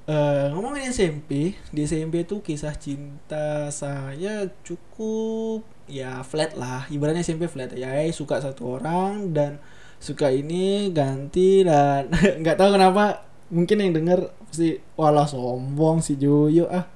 uh, 0.10 0.46
ngomongin 0.58 0.89
SMP 0.89 1.54
di 1.70 1.82
SMP 1.86 2.25
itu 2.25 2.42
kisah 2.42 2.74
cinta 2.74 3.70
saya 3.70 4.50
cukup 4.66 5.62
ya 5.86 6.25
flat 6.25 6.58
lah. 6.58 6.89
Ibaratnya 6.89 7.22
SMP 7.22 7.46
flat. 7.46 7.78
Ya 7.78 7.94
suka 8.10 8.42
satu 8.42 8.82
orang 8.82 9.32
dan 9.32 9.62
suka 10.01 10.34
ini 10.34 10.89
ganti 10.89 11.62
dan 11.62 12.10
nggak 12.42 12.58
tahu 12.58 12.74
kenapa 12.74 13.30
mungkin 13.54 13.78
yang 13.82 13.94
denger 13.94 14.34
pasti 14.50 14.82
walah 14.98 15.30
sombong 15.30 16.01
si 16.01 16.18
Joyo 16.18 16.66
ah. 16.70 16.89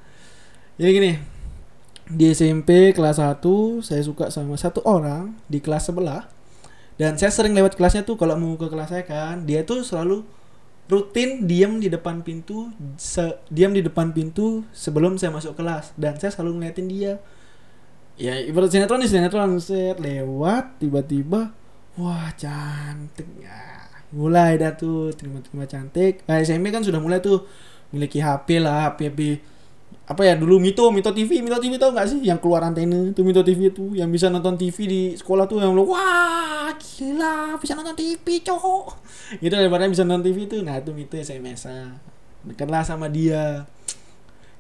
Jadi 0.82 0.90
gini 0.90 1.14
di 2.04 2.28
SMP 2.34 2.92
kelas 2.92 3.22
1 3.22 3.40
saya 3.80 4.02
suka 4.04 4.28
sama 4.28 4.60
satu 4.60 4.84
orang 4.84 5.40
di 5.48 5.64
kelas 5.64 5.88
sebelah 5.88 6.28
dan 7.00 7.16
saya 7.16 7.32
sering 7.32 7.56
lewat 7.56 7.80
kelasnya 7.80 8.04
tuh 8.04 8.20
kalau 8.20 8.36
mau 8.38 8.58
ke 8.58 8.70
kelas 8.70 8.90
saya 8.90 9.04
kan. 9.06 9.46
Dia 9.46 9.66
tuh 9.66 9.86
selalu 9.86 10.26
rutin 10.92 11.48
diam 11.48 11.80
di 11.80 11.88
depan 11.88 12.22
pintu 12.22 12.70
se 13.00 13.40
diam 13.48 13.72
di 13.72 13.80
depan 13.80 14.12
pintu 14.12 14.68
sebelum 14.76 15.16
saya 15.16 15.32
masuk 15.32 15.56
kelas. 15.56 15.96
Dan 15.96 16.20
saya 16.20 16.32
selalu 16.34 16.64
ngeliatin 16.64 16.88
dia. 16.92 17.14
Ya 18.14 18.38
ibarat 18.38 18.70
sinetron 18.70 19.02
nih 19.02 19.10
sinetron 19.10 19.58
set 19.58 19.98
lewat 19.98 20.78
tiba-tiba 20.78 21.56
wah 21.98 22.30
cantik. 22.38 23.26
Ya 23.42 23.90
mulai 24.14 24.62
dah 24.62 24.78
tuh 24.78 25.10
terima-terima 25.18 25.66
cantik. 25.66 26.22
Nah, 26.30 26.38
SMP 26.38 26.70
kan 26.70 26.86
sudah 26.86 27.02
mulai 27.02 27.20
tuh 27.20 27.50
memiliki 27.90 28.22
HP 28.22 28.62
lah 28.62 28.94
HP, 28.94 29.10
HP 29.10 29.20
apa 30.04 30.28
ya 30.28 30.36
dulu 30.36 30.60
Mito 30.60 30.92
Mito 30.92 31.16
TV 31.16 31.40
Mito 31.40 31.56
TV 31.64 31.80
tau 31.80 31.96
gak 31.96 32.12
sih? 32.12 32.20
Yang 32.20 32.44
keluar 32.44 32.68
antena 32.68 33.16
tuh 33.16 33.24
Mito 33.24 33.40
TV 33.40 33.72
itu 33.72 33.96
yang 33.96 34.12
bisa 34.12 34.28
nonton 34.28 34.60
TV 34.60 34.78
di 34.84 35.02
sekolah 35.16 35.48
tuh 35.48 35.64
yang 35.64 35.72
lo 35.72 35.88
wah 35.88 36.68
gila 36.76 37.56
bisa 37.56 37.72
nonton 37.72 37.96
TV 37.96 38.44
cowok. 38.44 39.00
Itu 39.40 39.56
daripada 39.56 39.88
bisa 39.88 40.04
nonton 40.04 40.28
TV 40.28 40.44
tuh 40.52 40.60
nah 40.60 40.76
itu 40.76 40.92
Mito 40.92 41.16
SMS 41.16 41.72
dekatlah 42.44 42.84
sama 42.84 43.08
dia. 43.08 43.64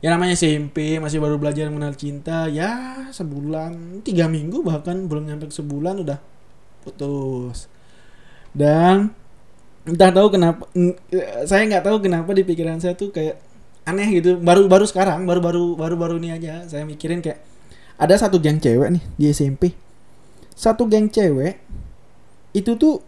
Ya 0.04 0.12
namanya 0.12 0.36
SMP 0.36 1.00
masih 1.00 1.20
baru 1.20 1.36
belajar 1.40 1.68
mengenal 1.68 1.96
cinta. 1.96 2.48
Ya 2.48 3.04
sebulan 3.12 4.04
tiga 4.04 4.32
minggu 4.32 4.64
bahkan 4.64 5.12
belum 5.12 5.28
nyampe 5.28 5.52
sebulan 5.52 6.08
udah 6.08 6.20
putus. 6.88 7.68
Dan 8.56 9.12
entah 9.84 10.12
tahu 10.16 10.32
kenapa 10.32 10.64
saya 11.44 11.68
nggak 11.68 11.84
tahu 11.84 12.00
kenapa 12.00 12.32
di 12.32 12.48
pikiran 12.48 12.80
saya 12.80 12.96
tuh 12.96 13.12
kayak 13.12 13.36
aneh 13.84 14.08
gitu 14.20 14.40
baru 14.40 14.72
baru 14.72 14.88
sekarang 14.88 15.28
baru 15.28 15.40
baru 15.44 15.64
baru 15.76 15.96
baru 16.00 16.16
ini 16.20 16.36
aja 16.36 16.64
saya 16.68 16.88
mikirin 16.88 17.20
kayak 17.20 17.44
ada 18.00 18.16
satu 18.16 18.40
geng 18.40 18.60
cewek 18.60 18.96
nih 18.96 19.04
di 19.20 19.26
SMP 19.32 19.76
satu 20.56 20.88
geng 20.88 21.12
cewek 21.12 21.60
itu 22.56 22.72
tuh 22.80 23.04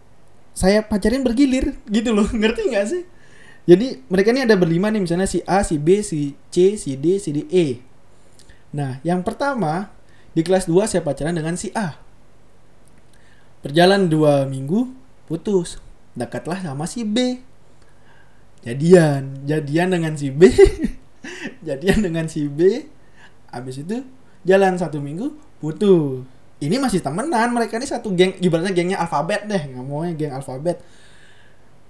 saya 0.56 0.84
pacarin 0.84 1.24
bergilir 1.24 1.76
gitu 1.88 2.12
loh 2.12 2.28
ngerti 2.40 2.62
nggak 2.68 2.86
sih 2.86 3.02
jadi 3.66 3.98
mereka 4.06 4.30
ini 4.30 4.46
ada 4.46 4.54
berlima 4.54 4.94
nih 4.94 5.02
misalnya 5.02 5.26
si 5.26 5.42
A, 5.42 5.66
si 5.66 5.74
B, 5.74 5.98
si 6.06 6.38
C, 6.54 6.78
si 6.78 6.94
D, 6.94 7.18
si 7.18 7.34
D, 7.34 7.50
E. 7.50 7.82
Nah, 8.70 9.02
yang 9.02 9.26
pertama 9.26 9.90
di 10.38 10.46
kelas 10.46 10.70
2 10.70 10.86
saya 10.86 11.02
pacaran 11.02 11.34
dengan 11.34 11.58
si 11.58 11.74
A. 11.74 11.98
Berjalan 13.66 14.06
dua 14.06 14.46
minggu, 14.46 14.94
putus. 15.26 15.82
Dekatlah 16.14 16.62
sama 16.62 16.86
si 16.86 17.02
B. 17.02 17.42
Jadian, 18.66 19.46
jadian 19.46 19.94
dengan 19.94 20.18
si 20.18 20.34
B. 20.34 20.50
jadian 21.68 22.02
dengan 22.02 22.26
si 22.26 22.50
B. 22.50 22.90
Habis 23.54 23.86
itu 23.86 24.02
jalan 24.42 24.74
satu 24.74 24.98
minggu, 24.98 25.38
putus. 25.62 26.26
Ini 26.58 26.82
masih 26.82 26.98
temenan, 26.98 27.54
mereka 27.54 27.78
ini 27.78 27.86
satu 27.86 28.10
geng, 28.16 28.34
ibaratnya 28.42 28.72
gengnya 28.74 28.98
alfabet 28.98 29.46
deh, 29.46 29.70
mau 29.76 30.02
geng 30.02 30.34
alfabet. 30.34 30.82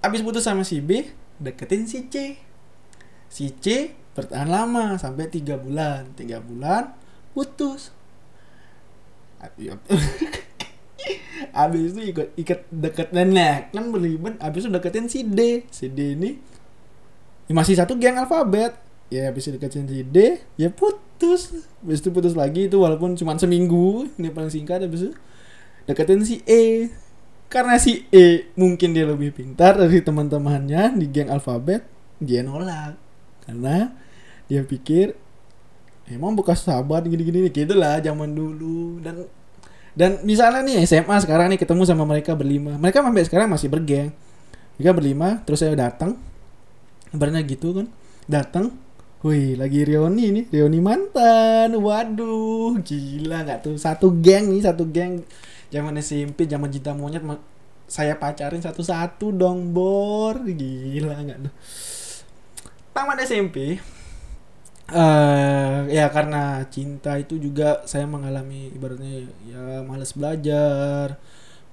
Habis 0.05 0.21
putus 0.21 0.45
sama 0.45 0.61
si 0.61 0.77
B, 0.83 1.07
deketin 1.37 1.85
si 1.85 2.05
C 2.09 2.37
si 3.29 3.53
C 3.53 3.93
bertahan 4.17 4.49
lama 4.49 4.97
sampai 4.97 5.29
tiga 5.29 5.61
bulan 5.61 6.09
tiga 6.17 6.41
bulan 6.41 6.97
putus 7.37 7.93
abis 11.53 11.93
itu 11.93 12.01
ikut 12.09 12.27
ikat 12.33 12.59
deket 12.73 13.13
nenek 13.13 13.69
kan 13.69 13.93
berlibat 13.93 14.41
abis 14.41 14.65
itu 14.65 14.73
deketin 14.73 15.05
si 15.05 15.21
D 15.21 15.69
si 15.69 15.93
D 15.93 16.17
ini 16.17 16.41
ya 17.47 17.53
masih 17.55 17.75
satu 17.79 17.95
geng 17.95 18.19
alfabet. 18.19 18.75
Ya 19.07 19.31
abis 19.31 19.47
itu 19.47 19.55
deketin 19.55 19.87
si 19.87 20.03
D 20.03 20.43
ya 20.59 20.67
putus. 20.67 21.55
Abis 21.79 22.03
itu 22.03 22.11
putus 22.11 22.35
lagi 22.35 22.67
itu 22.67 22.75
walaupun 22.75 23.15
cuma 23.15 23.39
seminggu 23.39 24.11
ini 24.19 24.27
paling 24.29 24.51
singkat 24.51 24.83
abis 24.83 25.09
itu 25.09 25.13
deketin 25.87 26.21
si 26.27 26.43
E. 26.43 26.91
Karena 27.47 27.79
si 27.79 28.03
E 28.11 28.51
mungkin 28.59 28.91
dia 28.91 29.07
lebih 29.07 29.31
pintar 29.31 29.79
dari 29.79 30.03
teman-temannya 30.03 30.99
di 30.99 31.07
geng 31.07 31.31
alfabet 31.31 31.87
dia 32.19 32.43
nolak. 32.43 32.99
Karena 33.47 33.95
dia 34.51 34.67
pikir 34.67 35.15
emang 36.11 36.35
bekas 36.35 36.67
sahabat 36.67 37.07
gini-gini 37.07 37.47
gitu 37.47 37.75
lah 37.79 38.03
zaman 38.03 38.35
dulu. 38.35 38.99
Dan 38.99 39.23
dan 39.97 40.19
misalnya 40.27 40.61
nih 40.67 40.83
SMA 40.83 41.15
sekarang 41.23 41.47
nih 41.55 41.63
ketemu 41.63 41.87
sama 41.87 42.03
mereka 42.03 42.35
berlima. 42.35 42.75
Mereka 42.75 42.99
sampai 42.99 43.23
sekarang 43.23 43.47
masih 43.47 43.71
bergeng. 43.71 44.11
Mereka 44.75 44.91
berlima 44.91 45.39
terus 45.47 45.63
saya 45.63 45.73
datang 45.79 46.19
kabarnya 47.11 47.41
gitu 47.47 47.73
kan 47.75 47.87
datang 48.27 48.75
Wih, 49.25 49.57
lagi 49.57 49.81
reuni 49.81 50.29
nih, 50.29 50.45
reuni 50.53 50.77
mantan. 50.77 51.73
Waduh, 51.73 52.77
gila 52.85 53.49
nggak 53.49 53.65
tuh? 53.65 53.73
Satu 53.73 54.13
geng 54.13 54.53
nih, 54.53 54.61
satu 54.61 54.85
geng. 54.93 55.25
Zaman 55.73 55.97
SMP, 55.97 56.45
zaman 56.45 56.69
cinta 56.69 56.93
monyet, 56.93 57.25
saya 57.89 58.13
pacarin 58.21 58.61
satu-satu 58.61 59.33
dong, 59.33 59.73
bor. 59.73 60.37
Gila 60.45 61.17
nggak 61.17 61.49
tuh? 61.49 61.53
Taman 62.93 63.17
SMP, 63.25 63.81
uh, 64.91 65.87
ya 65.91 66.07
karena 66.11 66.63
cinta 66.71 67.19
itu 67.19 67.35
juga 67.39 67.83
saya 67.87 68.07
mengalami 68.07 68.71
ibaratnya 68.71 69.27
ya 69.47 69.83
malas 69.83 70.15
belajar 70.15 71.19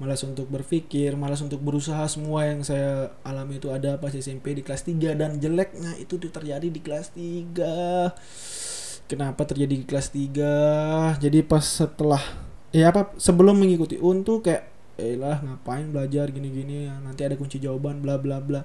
malas 0.02 0.26
untuk 0.26 0.50
berpikir 0.50 1.14
malas 1.14 1.38
untuk 1.44 1.62
berusaha 1.62 2.02
semua 2.10 2.50
yang 2.50 2.66
saya 2.66 3.14
alami 3.22 3.62
itu 3.62 3.70
ada 3.70 3.94
pas 4.02 4.10
SMP 4.10 4.58
di 4.58 4.66
kelas 4.66 4.82
3 4.86 5.14
dan 5.14 5.38
jeleknya 5.38 5.94
itu 6.02 6.18
terjadi 6.18 6.66
di 6.66 6.80
kelas 6.82 7.14
3 7.14 9.06
kenapa 9.06 9.46
terjadi 9.46 9.74
di 9.78 9.86
kelas 9.86 10.10
3 10.10 11.22
jadi 11.22 11.38
pas 11.46 11.62
setelah 11.62 12.22
ya 12.74 12.90
apa 12.90 13.14
sebelum 13.22 13.54
mengikuti 13.54 13.94
untuk 14.02 14.50
kayak 14.50 14.74
eh 14.94 15.18
lah 15.18 15.42
ngapain 15.42 15.90
belajar 15.90 16.30
gini-gini 16.30 16.86
nanti 17.02 17.26
ada 17.26 17.34
kunci 17.34 17.58
jawaban 17.58 17.98
bla 18.02 18.18
bla 18.18 18.38
bla. 18.38 18.62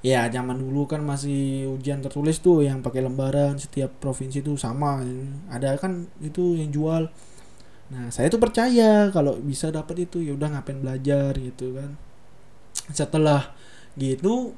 Ya 0.00 0.24
zaman 0.32 0.56
dulu 0.56 0.88
kan 0.88 1.04
masih 1.04 1.68
ujian 1.76 2.00
tertulis 2.00 2.40
tuh 2.40 2.64
yang 2.64 2.80
pakai 2.80 3.04
lembaran 3.04 3.60
setiap 3.60 4.00
provinsi 4.00 4.40
tuh 4.40 4.56
sama. 4.56 5.04
Ada 5.52 5.76
kan 5.76 6.08
itu 6.24 6.56
yang 6.56 6.72
jual 6.72 7.12
nah 7.90 8.06
saya 8.14 8.30
tuh 8.30 8.38
percaya 8.38 9.10
kalau 9.10 9.34
bisa 9.42 9.68
dapat 9.74 10.06
itu 10.06 10.22
ya 10.22 10.38
udah 10.38 10.54
ngapain 10.54 10.78
belajar 10.78 11.34
gitu 11.34 11.74
kan. 11.74 11.98
Setelah 12.94 13.50
gitu 13.98 14.54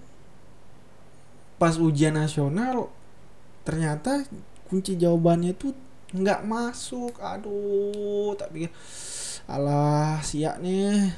pas 1.57 1.75
ujian 1.81 2.13
nasional 2.13 2.93
ternyata 3.65 4.29
kunci 4.69 5.01
jawabannya 5.01 5.57
tuh 5.57 5.73
nggak 6.13 6.45
masuk. 6.45 7.17
Aduh 7.19 8.37
tapi 8.37 8.69
alah 9.49 10.21
siap 10.21 10.61
nih 10.61 11.17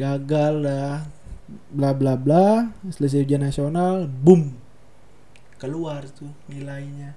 gagal 0.00 0.64
dah. 0.64 1.04
Bla 1.68 1.92
bla 1.92 2.16
bla 2.16 2.72
selesai 2.88 3.28
ujian 3.28 3.44
nasional 3.44 4.08
boom 4.08 4.56
keluar 5.60 6.02
tuh 6.10 6.32
nilainya 6.48 7.14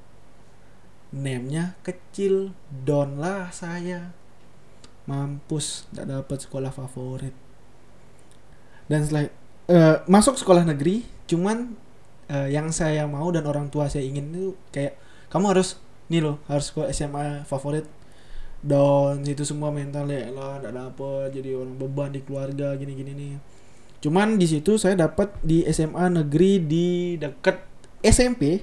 nemnya 1.15 1.79
kecil 1.81 2.51
down 2.67 3.15
lah 3.17 3.49
saya. 3.55 4.11
Mampus 5.07 5.87
tidak 5.89 6.05
dapat 6.11 6.37
sekolah 6.43 6.71
favorit. 6.75 7.31
Dan 8.91 9.07
setelah 9.07 9.31
uh, 9.71 9.97
masuk 10.05 10.35
sekolah 10.35 10.67
negeri 10.67 11.07
cuman 11.25 11.73
uh, 12.29 12.49
yang 12.51 12.69
saya 12.69 13.07
mau 13.09 13.31
dan 13.33 13.47
orang 13.49 13.71
tua 13.71 13.89
saya 13.89 14.05
ingin 14.05 14.29
itu 14.29 14.53
kayak 14.69 14.97
kamu 15.31 15.57
harus 15.57 15.81
nih 16.05 16.21
loh 16.21 16.37
harus 16.51 16.69
sekolah 16.69 16.91
SMA 16.91 17.47
favorit. 17.47 17.87
Down 18.65 19.21
itu 19.21 19.45
semua 19.45 19.69
mental 19.69 20.09
ya 20.09 20.33
lah 20.33 20.57
tidak 20.57 20.73
dapat 20.73 21.27
jadi 21.37 21.53
orang 21.53 21.77
beban 21.77 22.09
di 22.09 22.21
keluarga 22.25 22.73
gini 22.73 22.93
gini 22.97 23.11
nih. 23.13 23.33
Cuman 24.01 24.41
di 24.41 24.45
situ 24.49 24.77
saya 24.81 24.97
dapat 24.97 25.33
di 25.41 25.65
SMA 25.69 26.13
negeri 26.13 26.61
di 26.61 26.87
dekat 27.17 27.61
SMP. 28.01 28.61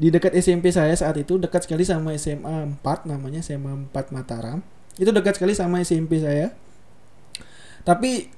Di 0.00 0.08
dekat 0.08 0.32
SMP 0.32 0.72
saya 0.72 0.96
saat 0.96 1.20
itu 1.20 1.36
dekat 1.36 1.68
sekali 1.68 1.84
sama 1.84 2.16
SMA 2.16 2.80
4 2.80 3.04
namanya 3.04 3.44
SMA 3.44 3.92
4 3.92 4.16
Mataram. 4.16 4.64
Itu 4.96 5.12
dekat 5.12 5.36
sekali 5.36 5.52
sama 5.52 5.84
SMP 5.84 6.24
saya. 6.24 6.56
Tapi 7.84 8.32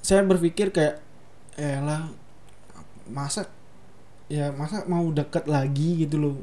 saya 0.00 0.24
berpikir 0.24 0.72
kayak 0.72 1.04
eh 1.60 1.76
lah 1.84 2.08
masa 3.12 3.44
ya 4.32 4.56
masa 4.56 4.88
mau 4.88 5.04
dekat 5.12 5.44
lagi 5.44 6.08
gitu 6.08 6.16
loh. 6.16 6.36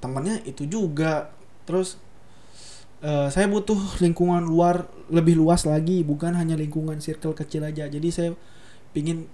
Temannya 0.00 0.48
itu 0.48 0.64
juga. 0.64 1.28
Terus 1.68 2.00
Uh, 3.00 3.32
saya 3.32 3.48
butuh 3.48 3.80
lingkungan 4.04 4.44
luar 4.44 4.84
lebih 5.08 5.32
luas 5.32 5.64
lagi 5.64 6.04
bukan 6.04 6.36
hanya 6.36 6.52
lingkungan 6.52 7.00
circle 7.00 7.32
kecil 7.32 7.64
aja 7.64 7.88
jadi 7.88 8.08
saya 8.12 8.30
pingin 8.92 9.24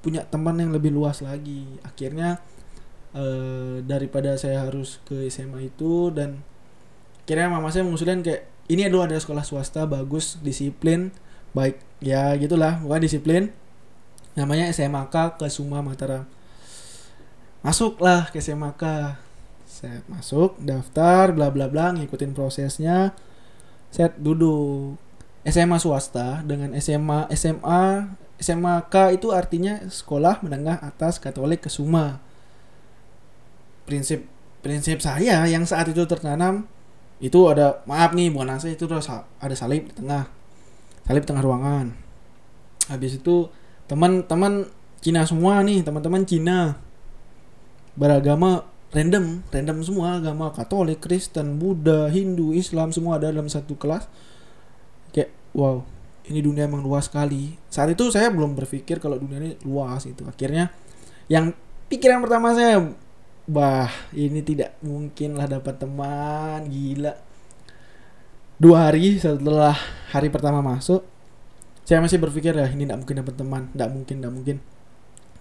punya 0.00 0.24
teman 0.24 0.56
yang 0.56 0.72
lebih 0.72 0.88
luas 0.88 1.20
lagi 1.20 1.68
akhirnya 1.84 2.40
uh, 3.14 3.82
daripada 3.84 4.34
saya 4.38 4.66
harus 4.66 4.98
ke 5.06 5.26
SMA 5.30 5.70
itu 5.72 6.10
dan 6.14 6.42
akhirnya 7.24 7.46
mama 7.46 7.70
saya 7.70 7.86
mengusulkan 7.86 8.26
kayak 8.26 8.50
ini 8.70 8.86
dulu 8.90 9.06
ada 9.06 9.18
sekolah 9.18 9.46
swasta 9.46 9.86
bagus 9.86 10.38
disiplin 10.42 11.14
baik. 11.54 11.78
Ya 12.00 12.30
gitulah 12.38 12.82
bukan 12.82 13.02
disiplin. 13.02 13.54
Namanya 14.38 14.70
SMAK 14.70 15.38
ke 15.42 15.46
Suma 15.50 15.82
Mataram 15.82 16.26
masuklah 17.60 18.32
ke 18.32 18.40
SMAK 18.40 18.82
saya 19.68 20.00
masuk 20.08 20.56
daftar 20.60 21.30
bla 21.32 21.52
bla 21.52 21.70
bla 21.70 21.94
ngikutin 21.94 22.34
prosesnya. 22.34 23.14
Saya 23.90 24.10
duduk. 24.14 24.98
SMA 25.40 25.80
swasta 25.80 26.44
dengan 26.44 26.76
SMA 26.76 27.32
SMA 27.32 28.12
SMAK 28.36 29.16
itu 29.16 29.32
artinya 29.32 29.80
sekolah 29.88 30.44
menengah 30.44 30.76
atas 30.84 31.16
Katolik 31.16 31.64
Kesuma 31.64 32.20
prinsip 33.90 34.30
prinsip 34.62 35.02
saya 35.02 35.42
yang 35.50 35.66
saat 35.66 35.90
itu 35.90 36.06
tertanam 36.06 36.70
itu 37.18 37.36
ada 37.50 37.82
maaf 37.84 38.14
nih 38.14 38.30
bukan 38.30 38.56
nasi 38.56 38.78
itu 38.78 38.86
ada 38.88 39.54
salib 39.58 39.90
di 39.90 39.94
tengah. 39.98 40.30
Salib 41.04 41.26
di 41.26 41.28
tengah 41.28 41.44
ruangan. 41.44 41.92
Habis 42.88 43.18
itu 43.18 43.50
teman-teman 43.90 44.70
Cina 45.02 45.26
semua 45.26 45.60
nih 45.66 45.82
teman-teman 45.82 46.22
Cina. 46.24 46.78
Beragama 47.98 48.64
random 48.94 49.44
random 49.52 49.78
semua 49.84 50.16
agama 50.16 50.48
Katolik 50.54 51.04
Kristen 51.04 51.60
Buddha 51.60 52.08
Hindu 52.08 52.56
Islam 52.56 52.94
semua 52.94 53.20
ada 53.20 53.28
dalam 53.28 53.50
satu 53.52 53.76
kelas. 53.76 54.08
Kayak 55.12 55.34
wow 55.52 55.84
ini 56.30 56.40
dunia 56.40 56.64
emang 56.64 56.80
luas 56.80 57.12
sekali. 57.12 57.52
Saat 57.68 57.92
itu 57.92 58.08
saya 58.08 58.32
belum 58.32 58.56
berpikir 58.56 58.96
kalau 58.96 59.20
dunia 59.20 59.44
ini 59.44 59.50
luas 59.68 60.08
itu 60.08 60.24
akhirnya 60.24 60.72
yang 61.28 61.52
pikiran 61.92 62.24
pertama 62.24 62.56
saya 62.56 62.80
bah 63.50 63.90
ini 64.14 64.46
tidak 64.46 64.78
mungkin 64.86 65.34
lah 65.34 65.50
dapat 65.50 65.74
teman 65.82 66.70
gila. 66.70 67.18
Dua 68.62 68.86
hari 68.86 69.18
setelah 69.18 69.74
hari 70.14 70.30
pertama 70.30 70.62
masuk 70.62 71.02
saya 71.90 71.98
masih 71.98 72.22
berpikir 72.22 72.54
ya 72.54 72.70
ini 72.70 72.86
tidak 72.86 73.02
mungkin 73.02 73.16
dapat 73.18 73.34
teman 73.34 73.62
tidak 73.74 73.88
mungkin 73.90 74.14
tidak 74.22 74.32
mungkin. 74.32 74.56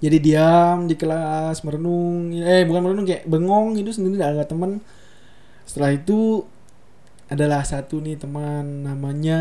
Jadi 0.01 0.17
diam 0.17 0.89
di 0.89 0.95
kelas 0.97 1.61
merenung 1.61 2.33
eh 2.33 2.65
bukan 2.65 2.81
merenung 2.81 3.05
kayak 3.05 3.29
bengong 3.29 3.77
itu 3.77 3.93
sendiri 3.93 4.17
tidak 4.17 4.31
ada 4.33 4.43
teman. 4.49 4.81
Setelah 5.69 5.93
itu 5.93 6.41
adalah 7.29 7.61
satu 7.61 8.01
nih 8.01 8.17
teman 8.17 8.81
namanya 8.81 9.39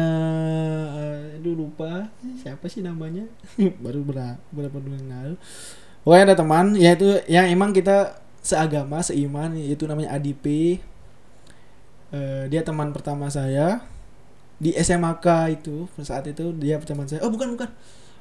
uh, 0.93 1.37
aduh 1.41 1.57
lupa. 1.57 2.13
Siapa 2.45 2.69
sih 2.69 2.85
namanya? 2.85 3.25
Baru 3.85 4.05
berapa 4.05 4.37
berapa 4.53 4.77
bulan 4.77 5.09
lalu. 5.09 5.37
Pokoknya 6.05 6.25
ada 6.29 6.37
teman 6.37 6.77
yaitu 6.77 7.25
yang 7.25 7.49
emang 7.49 7.73
kita 7.73 8.21
seagama 8.43 9.03
seiman 9.03 9.55
yaitu 9.57 9.85
namanya 9.85 10.15
Adipe. 10.15 10.83
Uh, 12.09 12.49
dia 12.49 12.65
teman 12.65 12.91
pertama 12.95 13.29
saya. 13.29 13.85
Di 14.59 14.75
SMAK 14.75 15.55
itu 15.55 15.87
saat 16.03 16.27
itu 16.27 16.51
dia 16.59 16.81
teman 16.83 17.07
saya. 17.07 17.23
Oh 17.23 17.31
bukan 17.31 17.55
bukan. 17.55 17.69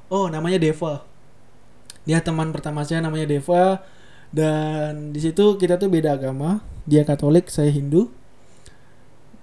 Oh 0.08 0.30
namanya 0.30 0.60
Deva. 0.60 1.02
Dia 2.06 2.22
teman 2.22 2.54
pertama 2.54 2.84
saya 2.86 3.02
namanya 3.02 3.26
Deva. 3.26 3.82
Dan 4.28 5.16
di 5.16 5.20
situ 5.24 5.56
kita 5.56 5.80
tuh 5.80 5.88
beda 5.88 6.14
agama. 6.14 6.60
Dia 6.84 7.02
Katolik 7.02 7.48
saya 7.50 7.72
Hindu. 7.72 8.12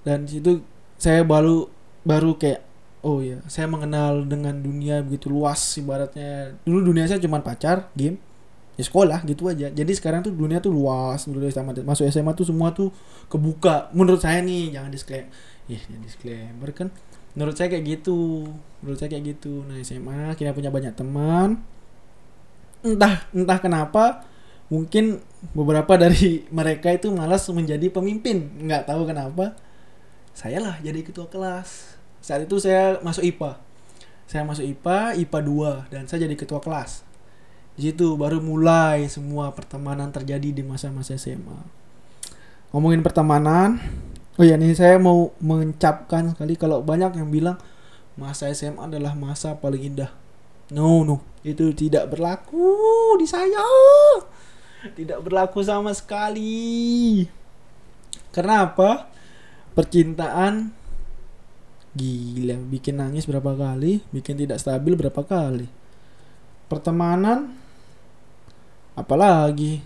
Dan 0.05 0.29
di 0.29 0.39
situ 0.39 0.61
saya 0.95 1.25
baru 1.25 1.67
baru 2.05 2.37
kayak 2.37 2.61
oh 3.01 3.21
ya 3.21 3.41
saya 3.49 3.65
mengenal 3.65 4.25
dengan 4.25 4.55
dunia 4.61 5.01
begitu 5.01 5.27
luas 5.27 5.59
ibaratnya. 5.75 6.55
Dulu 6.63 6.93
dunia 6.93 7.09
saya 7.09 7.19
cuma 7.19 7.41
pacar 7.41 7.89
game 7.97 8.21
ya 8.75 8.83
sekolah 8.83 9.23
gitu 9.27 9.47
aja. 9.47 9.71
Jadi 9.71 9.91
sekarang 9.95 10.23
tuh 10.23 10.35
dunia 10.35 10.59
tuh 10.59 10.71
luas 10.71 11.23
menurut 11.27 11.51
SMA 11.51 11.83
masuk 11.83 12.05
SMA 12.11 12.31
tuh 12.35 12.45
semua 12.47 12.71
tuh 12.75 12.91
kebuka. 13.31 13.91
Menurut 13.95 14.21
saya 14.21 14.43
nih 14.43 14.75
jangan 14.75 14.91
disclaimer. 14.91 15.31
Ya 15.65 15.79
jangan 15.81 16.03
disclaimer 16.03 16.69
kan? 16.75 16.87
Menurut 17.35 17.55
saya 17.55 17.67
kayak 17.71 17.85
gitu. 17.87 18.47
Menurut 18.83 18.97
saya 18.99 19.09
kayak 19.11 19.25
gitu. 19.35 19.63
Nah 19.67 19.79
SMA 19.81 20.35
kita 20.35 20.51
punya 20.51 20.71
banyak 20.71 20.93
teman. 20.95 21.63
Entah 22.85 23.25
entah 23.33 23.59
kenapa 23.59 24.27
mungkin 24.67 25.23
beberapa 25.55 25.95
dari 25.95 26.43
mereka 26.57 26.91
itu 26.91 27.11
malas 27.11 27.47
menjadi 27.51 27.87
pemimpin. 27.89 28.61
Nggak 28.63 28.91
tahu 28.91 29.07
kenapa. 29.07 29.55
Saya 30.35 30.59
lah 30.59 30.75
jadi 30.83 30.99
ketua 30.99 31.31
kelas. 31.31 31.95
Saat 32.19 32.49
itu 32.49 32.59
saya 32.59 32.99
masuk 32.99 33.23
IPA 33.23 33.65
saya 34.25 34.41
masuk 34.41 34.65
IPA 34.65 35.21
IPA 35.21 35.39
2 35.87 35.93
dan 35.93 36.03
saya 36.09 36.25
jadi 36.25 36.35
ketua 36.35 36.57
kelas 36.57 37.04
di 37.75 37.91
situ 37.91 38.15
baru 38.15 38.39
mulai 38.39 39.03
semua 39.11 39.51
pertemanan 39.51 40.07
terjadi 40.07 40.55
di 40.55 40.63
masa-masa 40.63 41.19
SMA. 41.19 41.59
Ngomongin 42.71 43.03
pertemanan, 43.03 43.83
oh 44.39 44.43
ya 44.47 44.55
nih 44.55 44.71
saya 44.75 44.95
mau 44.95 45.35
mengucapkan 45.43 46.31
sekali 46.31 46.55
kalau 46.55 46.79
banyak 46.79 47.19
yang 47.19 47.27
bilang 47.27 47.59
masa 48.15 48.47
SMA 48.55 48.79
adalah 48.79 49.11
masa 49.11 49.59
paling 49.59 49.91
indah. 49.91 50.11
No, 50.71 51.03
no, 51.03 51.19
itu 51.43 51.75
tidak 51.75 52.15
berlaku 52.15 52.79
di 53.19 53.27
saya. 53.27 53.61
Tidak 54.85 55.19
berlaku 55.19 55.59
sama 55.61 55.91
sekali. 55.91 57.27
Karena 58.31 58.71
apa? 58.71 59.11
Percintaan 59.75 60.71
gila 61.95 62.55
bikin 62.71 62.99
nangis 62.99 63.27
berapa 63.27 63.55
kali, 63.55 64.03
bikin 64.11 64.39
tidak 64.39 64.63
stabil 64.63 64.95
berapa 64.95 65.21
kali. 65.23 65.67
Pertemanan 66.71 67.64
apalagi? 68.95 69.83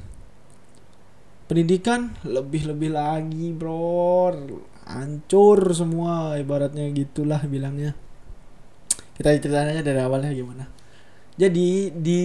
Pendidikan? 1.50 2.14
Lebih-lebih 2.22 2.94
lagi 2.94 3.50
bro. 3.52 4.30
Hancur 4.86 5.74
semua 5.74 6.38
ibaratnya 6.38 6.86
gitulah 6.94 7.42
bilangnya. 7.46 7.98
Kita 9.18 9.34
ceritanya 9.36 9.82
dari 9.82 10.00
awalnya 10.00 10.30
gimana. 10.30 10.70
Jadi 11.40 11.90
di 11.96 12.24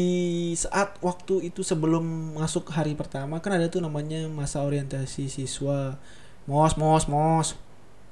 saat 0.58 1.00
waktu 1.00 1.48
itu 1.48 1.64
sebelum 1.64 2.36
masuk 2.36 2.68
hari 2.74 2.98
pertama 2.98 3.38
kan 3.38 3.54
ada 3.56 3.70
tuh 3.70 3.80
namanya 3.80 4.28
masa 4.28 4.60
orientasi 4.60 5.32
siswa. 5.32 5.96
Mos 6.44 6.76
mos 6.76 7.08
mos. 7.08 7.56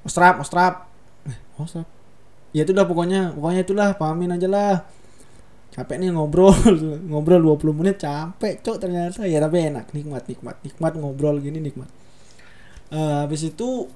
Mostrap 0.02 0.40
mostrap 0.40 0.88
eh, 1.28 1.36
ya 2.56 2.64
itu 2.64 2.72
udah 2.72 2.88
pokoknya. 2.88 3.36
Pokoknya 3.36 3.60
itulah 3.68 3.88
pahamin 4.00 4.36
aja 4.40 4.48
lah 4.48 5.01
capek 5.72 5.96
nih 5.96 6.12
ngobrol 6.12 6.52
ngobrol 7.10 7.56
20 7.56 7.78
menit 7.80 7.96
capek 8.04 8.60
cok 8.60 8.76
ternyata. 8.76 9.24
Ya 9.24 9.40
tapi 9.40 9.72
enak 9.72 9.90
nikmat 9.96 10.28
nikmat 10.28 10.60
nikmat 10.60 10.92
ngobrol 11.00 11.40
gini 11.40 11.58
nikmat. 11.58 11.88
Uh, 12.92 13.24
habis 13.24 13.48
itu 13.48 13.88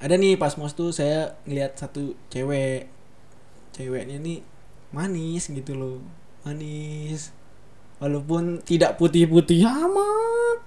ada 0.00 0.16
nih 0.16 0.40
pas 0.40 0.56
mos 0.56 0.72
tuh 0.72 0.90
saya 0.96 1.36
ngeliat 1.44 1.76
satu 1.76 2.16
cewek. 2.32 2.88
Ceweknya 3.76 4.16
nih 4.16 4.40
manis 4.96 5.52
gitu 5.52 5.76
loh 5.76 6.00
manis. 6.48 7.36
Walaupun 8.00 8.64
tidak 8.64 8.96
putih-putih 8.96 9.68
amat. 9.68 10.60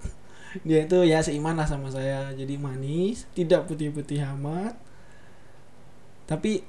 Dia 0.66 0.86
itu 0.86 1.06
ya 1.06 1.22
seiman 1.22 1.58
lah 1.58 1.66
sama 1.66 1.94
saya 1.94 2.34
jadi 2.34 2.58
manis 2.62 3.26
tidak 3.34 3.66
putih-putih 3.66 4.22
amat. 4.38 4.78
Tapi 6.30 6.62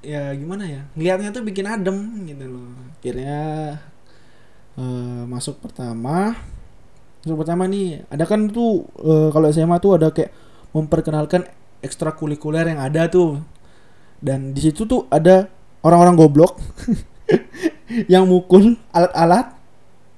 ya 0.00 0.32
gimana 0.32 0.64
ya 0.64 0.82
ngeliatnya 0.96 1.30
tuh 1.32 1.44
bikin 1.44 1.66
adem 1.68 1.96
gitu 2.24 2.44
loh. 2.48 2.72
Akhirnya 3.00 3.40
uh, 4.76 5.22
masuk 5.28 5.60
pertama. 5.60 6.36
Masuk 7.24 7.36
pertama 7.44 7.68
nih 7.68 8.04
ada 8.08 8.24
kan 8.24 8.48
tuh 8.48 8.88
uh, 9.00 9.28
kalau 9.32 9.46
SMA 9.52 9.76
tuh 9.80 10.00
ada 10.00 10.08
kayak 10.12 10.32
memperkenalkan 10.72 11.44
ekstrakurikuler 11.84 12.68
yang 12.68 12.80
ada 12.80 13.08
tuh. 13.08 13.40
Dan 14.20 14.52
di 14.52 14.60
situ 14.60 14.84
tuh 14.84 15.08
ada 15.08 15.48
orang-orang 15.80 16.16
goblok 16.16 16.60
yang 18.12 18.28
mukul 18.28 18.76
alat-alat 18.92 19.56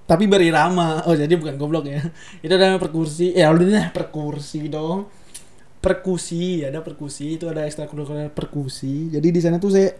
tapi 0.06 0.26
berirama. 0.26 1.06
Oh 1.06 1.14
jadi 1.14 1.34
bukan 1.38 1.54
goblok 1.58 1.86
ya. 1.86 2.02
Itu 2.42 2.54
namanya 2.58 2.82
perkursi 2.82 3.34
ya 3.34 3.50
udah 3.54 3.94
perkursi 3.94 4.66
dong 4.66 5.21
perkusi 5.82 6.62
ada 6.62 6.78
perkusi 6.80 7.36
itu 7.36 7.50
ada 7.50 7.66
ekstrakurikuler 7.66 8.30
perkusi. 8.30 9.10
Jadi 9.10 9.28
di 9.34 9.40
sana 9.42 9.58
tuh 9.58 9.74
saya 9.74 9.90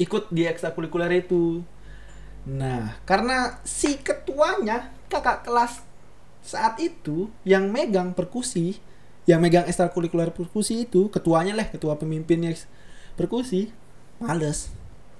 ikut 0.00 0.32
di 0.32 0.48
ekstrakurikuler 0.48 1.12
itu. 1.20 1.60
Nah 2.48 2.96
karena 3.04 3.60
si 3.62 4.00
ketuanya 4.00 4.88
kakak 5.12 5.44
kelas 5.44 5.84
saat 6.40 6.80
itu 6.80 7.28
yang 7.44 7.68
megang 7.68 8.16
perkusi 8.16 8.80
yang 9.26 9.42
megang 9.42 9.66
ekstrakurikuler 9.68 10.30
perkusi 10.30 10.86
itu 10.86 11.10
ketuanya 11.12 11.52
lah 11.52 11.66
ketua 11.68 12.00
pemimpinnya 12.00 12.56
perkusi 13.20 13.68
males. 14.16 14.72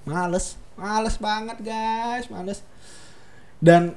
Males 0.09 0.57
males 0.81 1.21
banget 1.21 1.61
guys 1.61 2.33
males. 2.33 2.65
Dan 3.61 3.93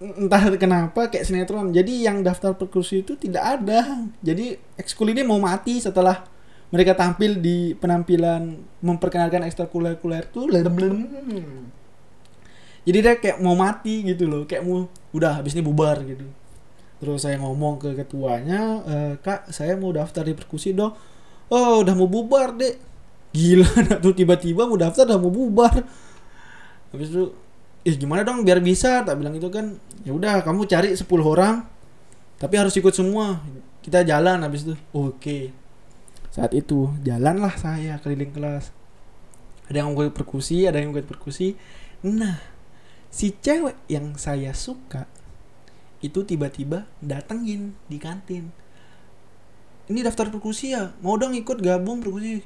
entah 0.00 0.52
kenapa 0.60 1.08
kayak 1.08 1.24
sinetron. 1.24 1.72
Jadi 1.72 2.04
yang 2.04 2.20
daftar 2.20 2.52
perkursi 2.52 3.00
itu 3.00 3.16
tidak 3.16 3.60
ada. 3.60 4.06
Jadi 4.20 4.56
ekskul 4.76 5.12
ini 5.12 5.24
mau 5.24 5.40
mati 5.40 5.80
setelah 5.80 6.24
mereka 6.68 6.98
tampil 6.98 7.38
di 7.38 7.72
penampilan 7.78 8.58
memperkenalkan 8.82 9.46
ekstrakurikuler 9.46 10.26
tuh 10.28 10.50
jadi 12.86 12.98
dia 13.02 13.14
kayak 13.18 13.42
mau 13.42 13.58
mati 13.58 14.06
gitu 14.06 14.30
loh. 14.30 14.46
Kayak 14.46 14.62
mau 14.62 14.86
udah 15.10 15.42
habis 15.42 15.58
ini 15.58 15.66
bubar 15.66 15.98
gitu. 16.06 16.22
Terus 17.02 17.26
saya 17.26 17.36
ngomong 17.42 17.82
ke 17.82 17.98
ketuanya 17.98 18.80
e, 18.86 18.94
kak 19.20 19.50
saya 19.50 19.74
mau 19.74 19.90
daftar 19.90 20.22
di 20.22 20.38
perkusi 20.38 20.70
dong. 20.70 20.94
Oh 21.50 21.82
udah 21.82 21.94
mau 21.98 22.06
bubar 22.06 22.54
deh 22.54 22.78
gila 23.34 23.68
tuh 24.04 24.14
tiba-tiba 24.14 24.70
mau 24.70 24.78
daftar 24.78 25.02
udah 25.02 25.18
mau 25.18 25.34
bubar. 25.34 25.82
Habis 26.94 27.10
itu 27.10 27.34
ih 27.86 27.94
gimana 27.94 28.26
dong 28.26 28.42
biar 28.42 28.58
bisa. 28.58 29.06
Tak 29.06 29.14
bilang 29.14 29.38
itu 29.38 29.46
kan. 29.46 29.78
Ya 30.02 30.10
udah 30.10 30.42
kamu 30.42 30.66
cari 30.66 30.90
10 30.90 31.06
orang 31.22 31.62
tapi 32.36 32.54
harus 32.58 32.74
ikut 32.74 32.90
semua. 32.92 33.38
Kita 33.80 34.02
jalan 34.02 34.42
habis 34.42 34.66
itu. 34.66 34.74
Oke. 34.90 35.54
Saat 36.34 36.52
itu 36.52 36.90
jalanlah 37.06 37.54
saya 37.54 38.02
keliling 38.02 38.34
kelas. 38.34 38.74
Ada 39.70 39.82
yang 39.86 39.94
ikut 39.94 40.12
perkusi 40.12 40.66
ada 40.66 40.82
yang 40.82 40.90
ikut 40.90 41.06
perkusi. 41.06 41.54
Nah 42.02 42.42
si 43.08 43.32
cewek 43.32 43.78
yang 43.88 44.18
saya 44.18 44.50
suka 44.52 45.06
itu 46.04 46.26
tiba-tiba 46.26 46.84
datengin 47.00 47.72
di 47.88 47.96
kantin. 47.96 48.52
Ini 49.86 50.02
daftar 50.02 50.34
perkusi 50.34 50.74
ya? 50.74 50.92
Mau 50.98 51.14
dong 51.14 51.32
ikut 51.32 51.62
gabung 51.62 52.02
perkusi. 52.02 52.42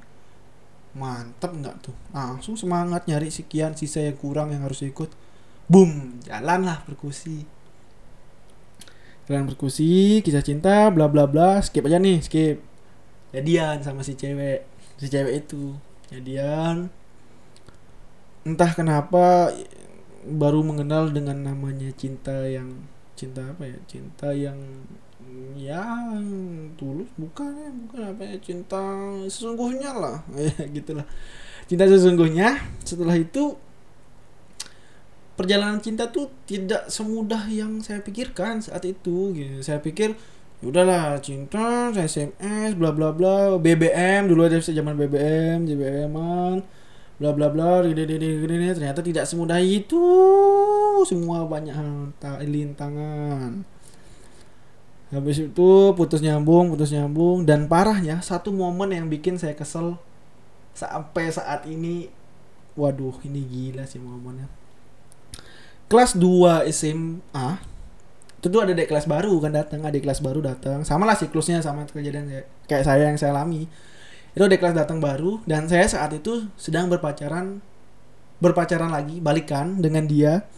Mantap 0.92 1.56
nggak 1.56 1.76
tuh? 1.80 1.96
Langsung 2.12 2.54
semangat 2.54 3.08
nyari 3.08 3.32
sekian 3.32 3.72
sisa 3.74 4.04
yang 4.04 4.20
kurang 4.20 4.52
yang 4.52 4.62
harus 4.68 4.84
ikut 4.84 5.08
boom 5.70 6.18
jalan 6.26 6.66
lah 6.66 6.82
perkusi 6.82 7.46
jalan 9.30 9.46
perkusi 9.46 10.18
kisah 10.26 10.42
cinta 10.42 10.90
bla 10.90 11.06
bla 11.06 11.30
bla 11.30 11.62
skip 11.62 11.86
aja 11.86 12.02
nih 12.02 12.18
skip. 12.18 12.58
Jadian 13.30 13.78
sama 13.78 14.02
si 14.02 14.18
cewek. 14.18 14.66
Si 14.98 15.06
cewek 15.06 15.46
itu 15.46 15.78
jadian. 16.10 16.90
Entah 18.42 18.74
kenapa 18.74 19.54
baru 20.26 20.66
mengenal 20.66 21.14
dengan 21.14 21.46
namanya 21.46 21.94
cinta 21.94 22.34
yang 22.50 22.74
cinta 23.14 23.54
apa 23.54 23.70
ya? 23.70 23.78
Cinta 23.86 24.34
yang 24.34 24.58
yang 25.54 26.18
tulus? 26.74 27.06
Bukan 27.14 27.54
ya 27.54 27.70
bukan 27.70 28.00
apa 28.10 28.22
ya 28.26 28.36
cinta 28.42 28.82
sesungguhnya 29.30 29.94
lah. 29.94 30.26
Ya 30.58 30.66
gitulah. 30.74 31.06
Cinta 31.70 31.86
sesungguhnya 31.86 32.58
setelah 32.82 33.14
itu 33.14 33.54
perjalanan 35.40 35.80
cinta 35.80 36.12
tuh 36.12 36.28
tidak 36.44 36.92
semudah 36.92 37.48
yang 37.48 37.80
saya 37.80 38.04
pikirkan 38.04 38.60
saat 38.60 38.84
itu 38.84 39.32
gitu. 39.32 39.64
Saya 39.64 39.80
pikir 39.80 40.12
ya 40.60 40.64
udahlah 40.68 41.16
cinta, 41.24 41.88
saya 41.96 42.04
SMS, 42.04 42.76
bla 42.76 42.92
bla 42.92 43.16
bla, 43.16 43.56
BBM 43.56 44.28
dulu 44.28 44.44
ada 44.44 44.60
zaman 44.60 44.92
BBM, 44.92 45.64
JBM-an, 45.64 46.60
bla 47.16 47.32
bla 47.32 47.48
bla, 47.48 47.80
gini 47.88 48.04
gini 48.04 48.44
gini 48.44 48.68
ternyata 48.76 49.00
tidak 49.00 49.24
semudah 49.24 49.56
itu. 49.56 50.04
Semua 51.08 51.48
banyak 51.48 51.72
lintangan. 52.44 53.64
Habis 55.08 55.48
itu 55.48 55.70
putus 55.96 56.20
nyambung, 56.20 56.68
putus 56.76 56.92
nyambung 56.92 57.48
dan 57.48 57.64
parahnya 57.64 58.20
satu 58.20 58.52
momen 58.52 58.92
yang 58.92 59.08
bikin 59.08 59.40
saya 59.40 59.56
kesel 59.56 59.96
sampai 60.76 61.32
saat 61.32 61.64
ini 61.64 62.12
waduh 62.78 63.18
ini 63.26 63.42
gila 63.42 63.82
sih 63.88 63.98
momennya 63.98 64.59
kelas 65.90 66.14
2 66.14 66.70
SMA 66.70 67.48
itu 68.40 68.48
tuh 68.48 68.64
ada 68.64 68.72
adik 68.72 68.88
kelas 68.88 69.04
baru 69.04 69.36
kan 69.36 69.52
datang 69.52 69.84
adik 69.84 70.08
kelas 70.08 70.24
baru 70.24 70.40
datang. 70.40 70.80
Sama 70.80 71.04
lah 71.04 71.12
siklusnya 71.12 71.60
sama 71.60 71.84
kejadian 71.84 72.24
kayak 72.64 72.88
saya 72.88 73.12
yang 73.12 73.20
saya 73.20 73.36
alami. 73.36 73.68
Itu 74.32 74.48
adik 74.48 74.64
kelas 74.64 74.72
datang 74.72 74.96
baru 74.96 75.44
dan 75.44 75.68
saya 75.68 75.84
saat 75.84 76.16
itu 76.16 76.48
sedang 76.56 76.88
berpacaran 76.88 77.60
berpacaran 78.40 78.88
lagi 78.88 79.20
balikan 79.20 79.84
dengan 79.84 80.08
dia. 80.08 80.48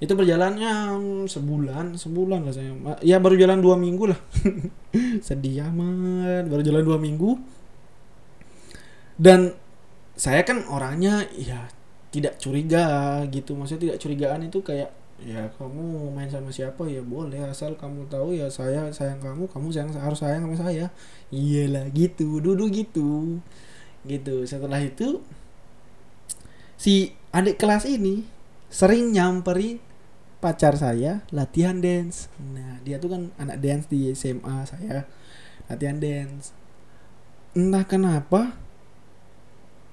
Itu 0.00 0.16
berjalannya 0.16 0.96
sebulan 1.28 2.00
sebulan 2.00 2.40
lah 2.48 2.54
saya. 2.56 2.72
Ya 3.04 3.20
baru 3.20 3.36
jalan 3.36 3.60
dua 3.60 3.76
minggu 3.76 4.08
lah. 4.08 4.20
Sedih 5.28 5.68
amat 5.68 6.48
baru 6.48 6.64
jalan 6.64 6.88
dua 6.88 6.96
minggu. 6.96 7.36
Dan 9.20 9.52
saya 10.16 10.40
kan 10.40 10.64
orangnya 10.72 11.28
ya 11.36 11.68
tidak 12.08 12.40
curiga 12.40 13.20
gitu 13.28 13.52
maksudnya 13.52 13.92
tidak 13.92 13.98
curigaan 14.00 14.40
itu 14.46 14.58
kayak 14.64 14.90
ya 15.18 15.50
kamu 15.58 16.14
main 16.14 16.30
sama 16.30 16.54
siapa 16.54 16.86
ya 16.86 17.02
boleh 17.02 17.42
asal 17.50 17.74
kamu 17.74 18.06
tahu 18.06 18.38
ya 18.38 18.46
saya 18.46 18.86
sayang 18.94 19.18
kamu 19.18 19.50
kamu 19.50 19.66
sayang 19.74 19.90
harus 19.98 20.22
sayang 20.22 20.46
sama 20.46 20.56
saya 20.56 20.86
iyalah 21.34 21.90
gitu 21.90 22.38
duduk 22.38 22.70
gitu 22.70 23.42
gitu 24.06 24.46
setelah 24.46 24.78
itu 24.78 25.18
si 26.78 27.18
adik 27.34 27.58
kelas 27.58 27.84
ini 27.90 28.22
sering 28.70 29.10
nyamperin 29.10 29.82
pacar 30.38 30.78
saya 30.78 31.26
latihan 31.34 31.82
dance. 31.82 32.30
Nah, 32.38 32.78
dia 32.86 33.02
tuh 33.02 33.10
kan 33.10 33.22
anak 33.42 33.58
dance 33.58 33.86
di 33.90 34.06
SMA 34.14 34.64
saya. 34.70 35.04
Latihan 35.66 35.98
dance. 35.98 36.54
Entah 37.58 37.84
kenapa 37.84 38.54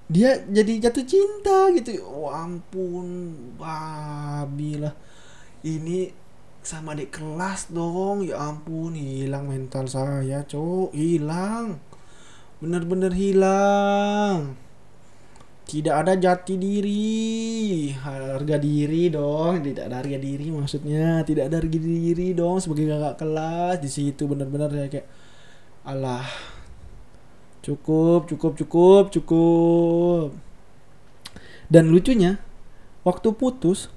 dia 0.06 0.38
jadi 0.46 0.90
jatuh 0.90 1.06
cinta 1.06 1.74
gitu. 1.74 2.02
Oh, 2.06 2.30
ampun, 2.30 3.34
babi 3.58 4.78
lah. 4.78 4.94
Ini 5.66 6.14
sama 6.62 6.94
di 6.94 7.10
kelas 7.10 7.74
dong. 7.74 8.22
Ya 8.26 8.38
ampun, 8.38 8.94
hilang 8.94 9.50
mental 9.50 9.90
saya, 9.90 10.46
cowok. 10.46 10.94
Hilang. 10.94 11.82
Bener-bener 12.62 13.12
hilang 13.12 14.56
tidak 15.66 16.06
ada 16.06 16.14
jati 16.14 16.62
diri 16.62 17.90
harga 17.98 18.62
diri 18.62 19.10
dong 19.10 19.66
tidak 19.66 19.90
ada 19.90 19.98
harga 19.98 20.18
diri 20.22 20.54
maksudnya 20.54 21.26
tidak 21.26 21.50
ada 21.50 21.58
harga 21.58 21.80
diri 21.82 22.38
dong 22.38 22.62
sebagai 22.62 22.94
kakak 22.94 23.16
kelas 23.18 23.76
di 23.82 23.90
situ 23.90 24.30
benar-benar 24.30 24.70
ya 24.70 24.86
kayak 24.86 25.10
Allah 25.82 26.22
cukup 27.66 28.30
cukup 28.30 28.54
cukup 28.54 29.04
cukup. 29.10 30.38
Dan 31.66 31.90
lucunya 31.90 32.38
waktu 33.02 33.34
putus 33.34 33.90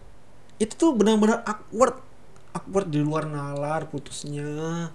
itu 0.56 0.72
tuh 0.72 0.96
benar-benar 0.96 1.44
awkward. 1.44 2.00
Awkward 2.56 2.88
di 2.88 3.04
luar 3.04 3.28
nalar 3.28 3.92
putusnya. 3.92 4.88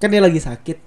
Kan 0.00 0.08
dia 0.08 0.24
lagi 0.24 0.40
sakit. 0.40 0.80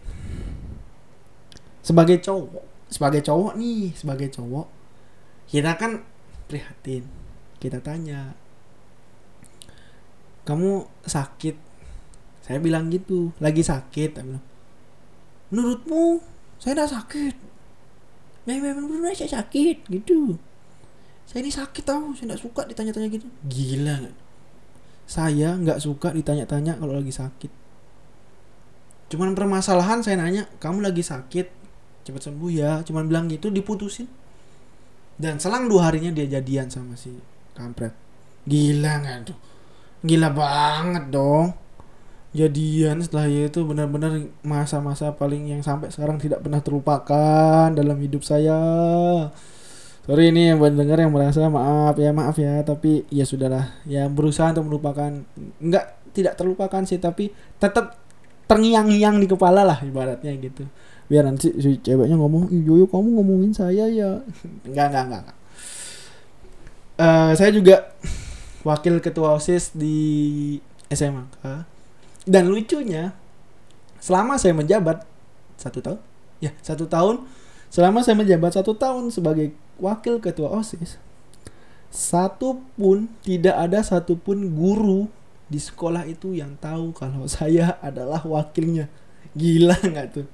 Sebagai 1.86 2.18
cowok 2.26 2.66
sebagai 2.88 3.20
cowok 3.20 3.60
nih 3.60 3.92
sebagai 3.94 4.34
cowok 4.34 4.68
kita 5.46 5.78
kan 5.78 6.02
prihatin. 6.50 7.06
Kita 7.62 7.78
tanya 7.86 8.34
kamu 10.48 10.90
sakit? 11.06 11.56
Saya 12.42 12.58
bilang 12.64 12.90
gitu 12.90 13.36
lagi 13.44 13.62
sakit. 13.62 14.24
Menurutmu 15.52 16.37
saya 16.58 16.74
tidak 16.74 16.92
sakit. 16.94 17.36
Memang 18.48 18.88
benar 18.88 19.12
saya 19.14 19.44
sakit 19.44 19.88
gitu. 19.92 20.40
Saya 21.28 21.44
ini 21.44 21.52
sakit 21.52 21.84
tau 21.84 22.16
saya 22.16 22.34
tidak 22.34 22.42
suka 22.42 22.62
ditanya-tanya 22.66 23.08
gitu. 23.12 23.28
Gila 23.46 23.96
gak? 24.08 24.16
saya 25.08 25.56
nggak 25.56 25.80
suka 25.80 26.12
ditanya-tanya 26.12 26.76
kalau 26.76 27.00
lagi 27.00 27.16
sakit. 27.16 27.52
Cuman 29.08 29.32
permasalahan 29.40 30.04
saya 30.04 30.20
nanya 30.20 30.52
kamu 30.60 30.84
lagi 30.84 31.00
sakit? 31.00 31.48
Cepat 32.04 32.28
sembuh 32.28 32.52
ya. 32.52 32.84
Cuman 32.84 33.08
bilang 33.08 33.32
gitu 33.32 33.48
diputusin. 33.48 34.04
Dan 35.16 35.40
selang 35.40 35.72
dua 35.72 35.88
harinya 35.90 36.12
dia 36.12 36.28
jadian 36.28 36.68
sama 36.68 37.00
si 37.00 37.16
kampret. 37.56 37.96
Gila 38.44 38.94
nggak 39.00 39.18
tuh? 39.32 39.40
Gila 40.04 40.30
banget 40.36 41.08
dong 41.08 41.67
jadian 42.38 43.02
setelah 43.02 43.26
itu 43.26 43.66
benar-benar 43.66 44.30
masa-masa 44.46 45.10
paling 45.18 45.50
yang 45.50 45.66
sampai 45.66 45.90
sekarang 45.90 46.22
tidak 46.22 46.46
pernah 46.46 46.62
terlupakan 46.62 47.74
dalam 47.74 47.98
hidup 47.98 48.22
saya. 48.22 48.62
Sorry 50.06 50.32
ini 50.32 50.54
yang 50.54 50.62
mendengar 50.62 51.02
yang 51.02 51.12
merasa 51.12 51.50
maaf 51.50 51.98
ya 52.00 52.14
maaf 52.14 52.38
ya 52.38 52.62
tapi 52.62 53.10
ya 53.10 53.26
sudahlah. 53.26 53.82
Ya 53.90 54.06
berusaha 54.08 54.54
untuk 54.54 54.70
melupakan. 54.70 55.26
Nggak 55.60 55.86
tidak 56.14 56.38
terlupakan 56.38 56.86
sih 56.86 57.02
tapi 57.02 57.34
tetap 57.58 57.98
terngiang-ngiang 58.48 59.20
di 59.20 59.28
kepala 59.28 59.66
lah 59.68 59.82
ibaratnya 59.84 60.32
gitu. 60.38 60.64
Biar 61.12 61.28
nanti 61.28 61.52
si 61.60 61.82
ceweknya 61.82 62.16
ngomong 62.16 62.54
iyo 62.54 62.88
kamu 62.88 63.20
ngomongin 63.20 63.52
saya 63.52 63.90
ya. 63.90 64.22
Enggak 64.64 64.94
enggak, 64.94 65.04
enggak. 65.10 65.26
Uh, 66.98 67.32
saya 67.36 67.52
juga 67.52 67.94
wakil 68.66 69.04
ketua 69.04 69.38
osis 69.38 69.76
di 69.76 70.58
SMA 70.90 71.77
dan 72.28 72.52
lucunya 72.52 73.16
selama 74.04 74.38
saya 74.38 74.54
menjabat 74.54 75.08
satu 75.58 75.80
tahun 75.82 76.00
ya 76.44 76.52
satu 76.62 76.86
tahun 76.86 77.24
selama 77.74 78.06
saya 78.06 78.20
menjabat 78.20 78.54
satu 78.54 78.78
tahun 78.78 79.10
sebagai 79.10 79.56
wakil 79.82 80.22
ketua 80.22 80.52
osis 80.54 81.00
satu 81.88 82.62
pun 82.76 83.08
tidak 83.24 83.56
ada 83.58 83.80
satupun 83.82 84.52
guru 84.54 85.08
di 85.48 85.58
sekolah 85.58 86.04
itu 86.06 86.36
yang 86.36 86.60
tahu 86.60 86.92
kalau 86.92 87.26
saya 87.40 87.80
adalah 87.80 88.22
wakilnya 88.28 88.92
gila 89.34 89.80
nggak 89.80 90.08
tuh 90.12 90.28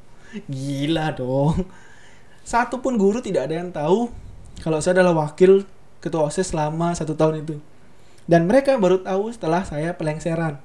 Gila 0.50 1.14
dong. 1.14 1.70
Satu 2.44 2.82
pun 2.82 2.98
guru 2.98 3.22
tidak 3.22 3.48
ada 3.48 3.56
yang 3.62 3.70
tahu 3.70 4.10
kalau 4.60 4.82
saya 4.82 5.02
adalah 5.02 5.30
wakil 5.30 5.64
ketua 6.02 6.28
OSIS 6.28 6.52
selama 6.52 6.92
satu 6.98 7.14
tahun 7.14 7.46
itu. 7.46 7.62
Dan 8.26 8.50
mereka 8.50 8.76
baru 8.80 9.00
tahu 9.04 9.32
setelah 9.32 9.64
saya 9.64 9.94
pelengseran. 9.96 10.60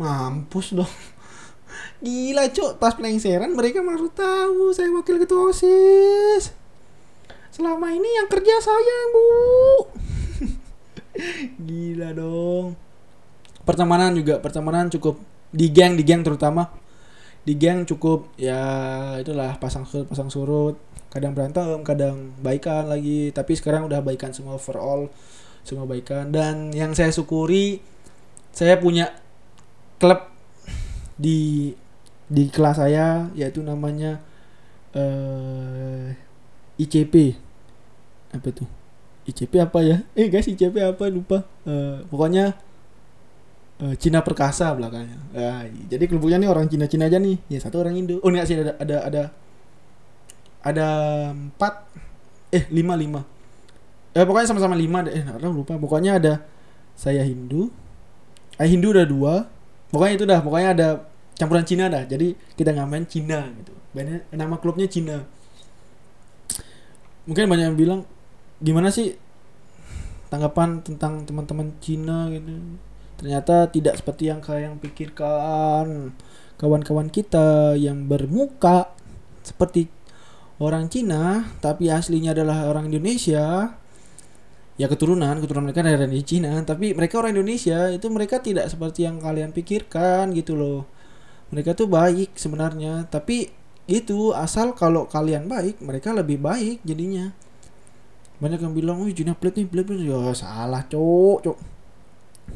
Mampus 0.00 0.72
dong. 0.72 0.88
Gila 2.04 2.48
cok, 2.48 2.80
pas 2.80 2.96
pelengseran 2.96 3.52
mereka 3.52 3.84
baru 3.84 4.08
tahu 4.08 4.72
saya 4.72 4.88
wakil 4.88 5.20
ketua 5.20 5.52
OSIS. 5.52 6.56
Selama 7.52 7.92
ini 7.92 8.08
yang 8.08 8.32
kerja 8.32 8.56
saya, 8.64 8.96
Bu. 9.12 9.28
Gila 11.68 12.16
dong. 12.16 12.72
Pertemanan 13.68 14.16
juga, 14.16 14.40
pertemanan 14.40 14.88
cukup 14.88 15.20
di 15.52 15.68
geng, 15.68 16.00
di 16.00 16.02
geng 16.08 16.24
terutama 16.24 16.72
di 17.40 17.56
geng 17.56 17.88
cukup 17.88 18.36
ya 18.36 18.60
itulah 19.16 19.56
pasang 19.56 19.88
surut 19.88 20.04
pasang 20.04 20.28
surut 20.28 20.76
kadang 21.08 21.32
berantem 21.32 21.80
kadang 21.80 22.36
baikan 22.44 22.86
lagi 22.86 23.32
tapi 23.32 23.56
sekarang 23.56 23.88
udah 23.88 24.04
baikan 24.04 24.30
semua 24.36 24.60
overall 24.60 25.08
semua 25.64 25.88
baikan 25.88 26.28
dan 26.28 26.68
yang 26.76 26.92
saya 26.92 27.08
syukuri 27.08 27.80
saya 28.52 28.76
punya 28.76 29.16
klub 30.00 30.20
di 31.20 31.70
di 32.30 32.48
kelas 32.48 32.80
saya 32.80 33.28
yaitu 33.36 33.60
namanya 33.60 34.24
uh, 34.96 36.08
eh, 36.08 36.16
ICP 36.80 37.36
apa 38.32 38.48
tuh 38.54 38.68
ICP 39.28 39.60
apa 39.60 39.78
ya 39.84 39.96
eh 40.16 40.32
guys 40.32 40.48
ICP 40.48 40.96
apa 40.96 41.04
lupa 41.12 41.44
uh, 41.68 42.00
pokoknya 42.08 42.56
uh, 43.80 43.94
Cina 43.96 44.20
perkasa 44.20 44.72
belakangnya. 44.76 45.18
Nah, 45.32 45.64
jadi 45.88 46.04
kelompoknya 46.06 46.38
nih 46.40 46.50
orang 46.52 46.66
Cina-Cina 46.68 47.08
aja 47.08 47.18
nih. 47.18 47.40
Ya 47.48 47.58
satu 47.58 47.80
orang 47.80 47.96
Indo. 47.96 48.20
Oh 48.20 48.28
enggak 48.28 48.46
sih 48.46 48.56
ada 48.60 48.76
ada 48.76 48.96
ada 49.04 49.22
ada 50.60 50.88
empat 51.32 51.88
eh 52.52 52.64
lima 52.68 52.94
lima. 52.94 53.24
Eh 54.12 54.24
pokoknya 54.26 54.48
sama-sama 54.52 54.76
lima 54.76 55.04
deh. 55.04 55.16
Eh 55.16 55.24
lupa. 55.48 55.80
Pokoknya 55.80 56.20
ada 56.20 56.44
saya 56.94 57.24
Hindu. 57.24 57.72
Eh 58.60 58.68
Hindu 58.68 58.92
udah 58.92 59.06
dua. 59.08 59.34
Pokoknya 59.90 60.14
itu 60.14 60.24
dah. 60.26 60.40
Pokoknya 60.40 60.68
ada 60.72 60.88
campuran 61.36 61.66
Cina 61.66 61.90
dah. 61.90 62.06
Jadi 62.06 62.34
kita 62.54 62.74
ngamen 62.74 63.04
Cina 63.10 63.46
gitu. 63.54 63.72
Banyak 63.92 64.30
nama 64.32 64.56
klubnya 64.58 64.86
Cina. 64.86 65.22
Mungkin 67.28 67.46
banyak 67.50 67.74
yang 67.74 67.78
bilang 67.78 68.00
gimana 68.60 68.92
sih 68.92 69.16
tanggapan 70.30 70.80
tentang 70.80 71.26
teman-teman 71.26 71.74
Cina 71.82 72.30
gitu 72.30 72.78
ternyata 73.20 73.68
tidak 73.68 74.00
seperti 74.00 74.32
yang 74.32 74.40
kalian 74.40 74.80
pikirkan 74.80 76.16
kawan-kawan 76.56 77.12
kita 77.12 77.76
yang 77.76 78.08
bermuka 78.08 78.96
seperti 79.44 79.92
orang 80.62 80.88
Cina 80.88 81.50
tapi 81.60 81.90
aslinya 81.92 82.32
adalah 82.32 82.70
orang 82.70 82.88
Indonesia 82.88 83.76
ya 84.80 84.88
keturunan 84.88 85.36
keturunan 85.44 85.68
mereka 85.68 85.84
dari 85.84 86.24
Cina 86.24 86.56
tapi 86.64 86.96
mereka 86.96 87.20
orang 87.20 87.36
Indonesia 87.36 87.92
itu 87.92 88.08
mereka 88.08 88.40
tidak 88.40 88.72
seperti 88.72 89.04
yang 89.04 89.20
kalian 89.20 89.52
pikirkan 89.52 90.32
gitu 90.32 90.56
loh 90.56 90.88
mereka 91.52 91.76
tuh 91.76 91.84
baik 91.84 92.32
sebenarnya 92.40 93.04
tapi 93.12 93.52
itu 93.84 94.32
asal 94.32 94.72
kalau 94.72 95.04
kalian 95.04 95.52
baik 95.52 95.84
mereka 95.84 96.16
lebih 96.16 96.40
baik 96.40 96.80
jadinya 96.80 97.36
banyak 98.40 98.56
yang 98.56 98.72
bilang 98.72 99.04
oh 99.04 99.10
Cina 99.12 99.36
plate 99.36 99.60
nih 99.60 99.68
plate, 99.68 99.86
plate. 99.92 100.08
ya 100.08 100.32
salah 100.32 100.80
cok 100.88 101.38
cok 101.44 101.58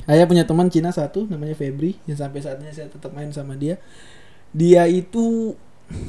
saya 0.02 0.26
punya 0.26 0.42
teman 0.42 0.66
Cina 0.68 0.90
satu 0.90 1.30
namanya 1.30 1.54
Febri 1.54 1.94
yang 2.10 2.18
sampai 2.18 2.42
saat 2.42 2.58
ini 2.58 2.74
saya 2.74 2.90
tetap 2.90 3.14
main 3.14 3.30
sama 3.30 3.54
dia. 3.54 3.78
Dia 4.50 4.90
itu 4.90 5.54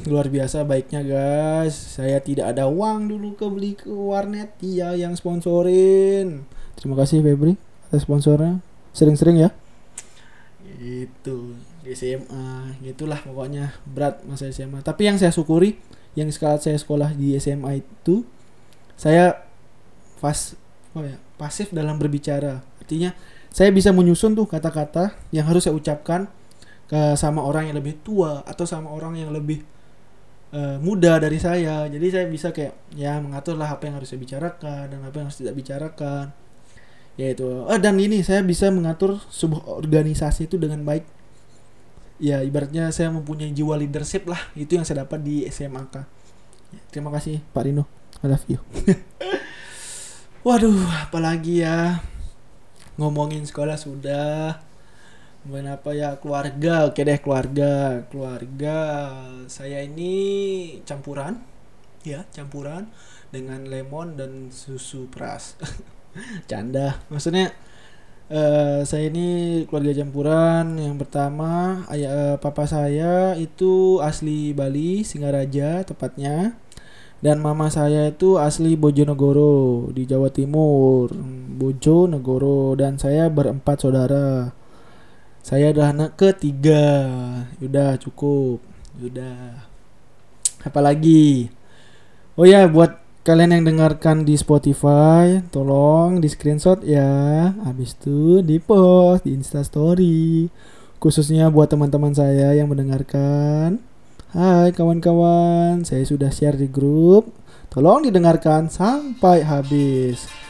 luar 0.05 0.29
biasa 0.29 0.63
baiknya 0.63 1.01
guys. 1.03 1.75
Saya 1.75 2.21
tidak 2.21 2.55
ada 2.55 2.69
uang 2.69 3.09
dulu 3.11 3.35
ke 3.35 3.45
beli 3.49 3.71
ke 3.75 3.89
warnet. 3.91 4.55
Dia 4.61 4.95
yang 4.95 5.17
sponsorin. 5.17 6.47
Terima 6.77 6.95
kasih 6.99 7.23
Febri 7.23 7.57
kata 7.87 7.97
sponsornya. 8.01 8.59
Sering-sering 8.95 9.43
ya? 9.43 9.49
Itu 10.79 11.55
di 11.83 11.91
SMA 11.95 12.79
gitulah 12.83 13.19
pokoknya. 13.19 13.75
Berat 13.87 14.23
masa 14.27 14.51
SMA 14.51 14.83
tapi 14.83 15.07
yang 15.07 15.19
saya 15.19 15.31
syukuri 15.31 15.79
yang 16.15 16.31
sekarang 16.31 16.63
saya 16.63 16.79
sekolah 16.79 17.11
di 17.11 17.35
SMA 17.35 17.83
itu 17.83 18.23
saya 18.95 19.43
pas 20.23 20.55
oh 20.95 21.03
ya 21.03 21.19
pasif 21.35 21.71
dalam 21.75 21.99
berbicara. 21.99 22.63
Artinya 22.79 23.11
saya 23.51 23.71
bisa 23.71 23.95
menyusun 23.95 24.35
tuh 24.35 24.47
kata-kata 24.47 25.15
yang 25.31 25.47
harus 25.47 25.67
saya 25.67 25.75
ucapkan 25.75 26.27
ke 26.85 27.17
sama 27.17 27.41
orang 27.41 27.69
yang 27.69 27.77
lebih 27.81 27.97
tua 28.05 28.45
atau 28.45 28.65
sama 28.65 28.93
orang 28.93 29.17
yang 29.17 29.33
lebih 29.33 29.65
uh, 30.53 30.77
muda 30.79 31.17
dari 31.17 31.41
saya. 31.41 31.89
Jadi 31.89 32.07
saya 32.13 32.25
bisa 32.29 32.53
kayak 32.53 32.73
ya 32.93 33.17
mengatur 33.17 33.57
lah 33.57 33.75
apa 33.75 33.89
yang 33.89 33.97
harus 33.97 34.13
saya 34.13 34.21
bicarakan 34.21 34.83
dan 34.93 34.99
apa 35.01 35.15
yang 35.17 35.27
harus 35.27 35.39
tidak 35.41 35.55
bicarakan. 35.57 36.31
Yaitu 37.15 37.47
eh, 37.71 37.79
dan 37.79 37.95
ini 37.97 38.21
saya 38.21 38.43
bisa 38.43 38.69
mengatur 38.69 39.17
sebuah 39.31 39.65
organisasi 39.81 40.51
itu 40.51 40.59
dengan 40.59 40.83
baik. 40.83 41.07
Ya 42.15 42.39
ibaratnya 42.39 42.91
saya 42.95 43.11
mempunyai 43.11 43.51
jiwa 43.51 43.75
leadership 43.75 44.29
lah. 44.29 44.39
Itu 44.55 44.77
yang 44.79 44.85
saya 44.87 45.03
dapat 45.03 45.23
di 45.23 45.43
SMAK 45.47 45.93
ya, 46.75 46.81
terima 46.91 47.09
kasih 47.11 47.43
Pak 47.51 47.63
Rino. 47.65 47.87
I 48.23 48.31
love 48.31 48.45
you. 48.47 48.59
Waduh 50.47 50.77
apalagi 51.03 51.65
ya? 51.65 51.99
Ngomongin 52.95 53.43
sekolah 53.43 53.75
sudah 53.75 54.63
ngomongin 55.45 55.69
apa 55.69 55.89
ya? 55.93 56.17
Keluarga. 56.17 56.89
Oke 56.89 57.05
deh 57.05 57.21
keluarga. 57.21 58.01
Keluarga 58.09 58.77
saya 59.45 59.85
ini 59.85 60.13
campuran. 60.89 61.37
Ya 62.01 62.25
campuran 62.33 62.89
dengan 63.29 63.69
lemon 63.69 64.17
dan 64.17 64.49
susu 64.49 65.05
peras. 65.05 65.53
Canda. 66.49 66.97
Maksudnya 67.13 67.53
uh, 68.33 68.81
saya 68.81 69.13
ini 69.13 69.61
keluarga 69.69 70.01
campuran. 70.01 70.81
Yang 70.81 71.05
pertama 71.05 71.85
ayah 71.93 72.09
uh, 72.09 72.35
papa 72.41 72.65
saya 72.65 73.37
itu 73.37 74.01
asli 74.01 74.49
Bali 74.57 75.05
Singaraja 75.05 75.85
tepatnya. 75.85 76.57
Dan 77.21 77.41
mama 77.41 77.69
saya 77.73 78.09
itu 78.09 78.37
asli 78.37 78.73
Bojonegoro 78.77 79.89
di 79.93 80.09
Jawa 80.09 80.33
Timur. 80.33 81.13
Bojonegoro. 81.57 82.73
Dan 82.73 82.97
saya 82.97 83.29
berempat 83.29 83.81
saudara 83.81 84.64
saya 85.45 85.69
adalah 85.69 85.93
anak 85.93 86.17
ketiga 86.17 86.81
udah 87.61 88.01
cukup 88.01 88.57
udah 88.97 89.61
apalagi 90.65 91.53
oh 92.33 92.49
ya 92.49 92.65
buat 92.65 93.05
kalian 93.25 93.57
yang 93.57 93.65
dengarkan 93.65 94.21
di 94.21 94.37
Spotify, 94.37 95.41
tolong 95.49 96.21
di 96.21 96.29
screenshot 96.29 96.85
ya. 96.85 97.49
Habis 97.65 97.97
itu 97.97 98.45
di 98.45 98.61
post 98.61 99.25
di 99.25 99.33
Insta 99.33 99.65
Story. 99.65 100.45
Khususnya 101.01 101.49
buat 101.49 101.73
teman-teman 101.73 102.13
saya 102.13 102.53
yang 102.53 102.69
mendengarkan. 102.69 103.81
Hai 104.29 104.69
kawan-kawan, 104.77 105.81
saya 105.89 106.05
sudah 106.05 106.29
share 106.29 106.53
di 106.53 106.69
grup. 106.69 107.33
Tolong 107.73 108.05
didengarkan 108.05 108.69
sampai 108.69 109.41
habis. 109.41 110.44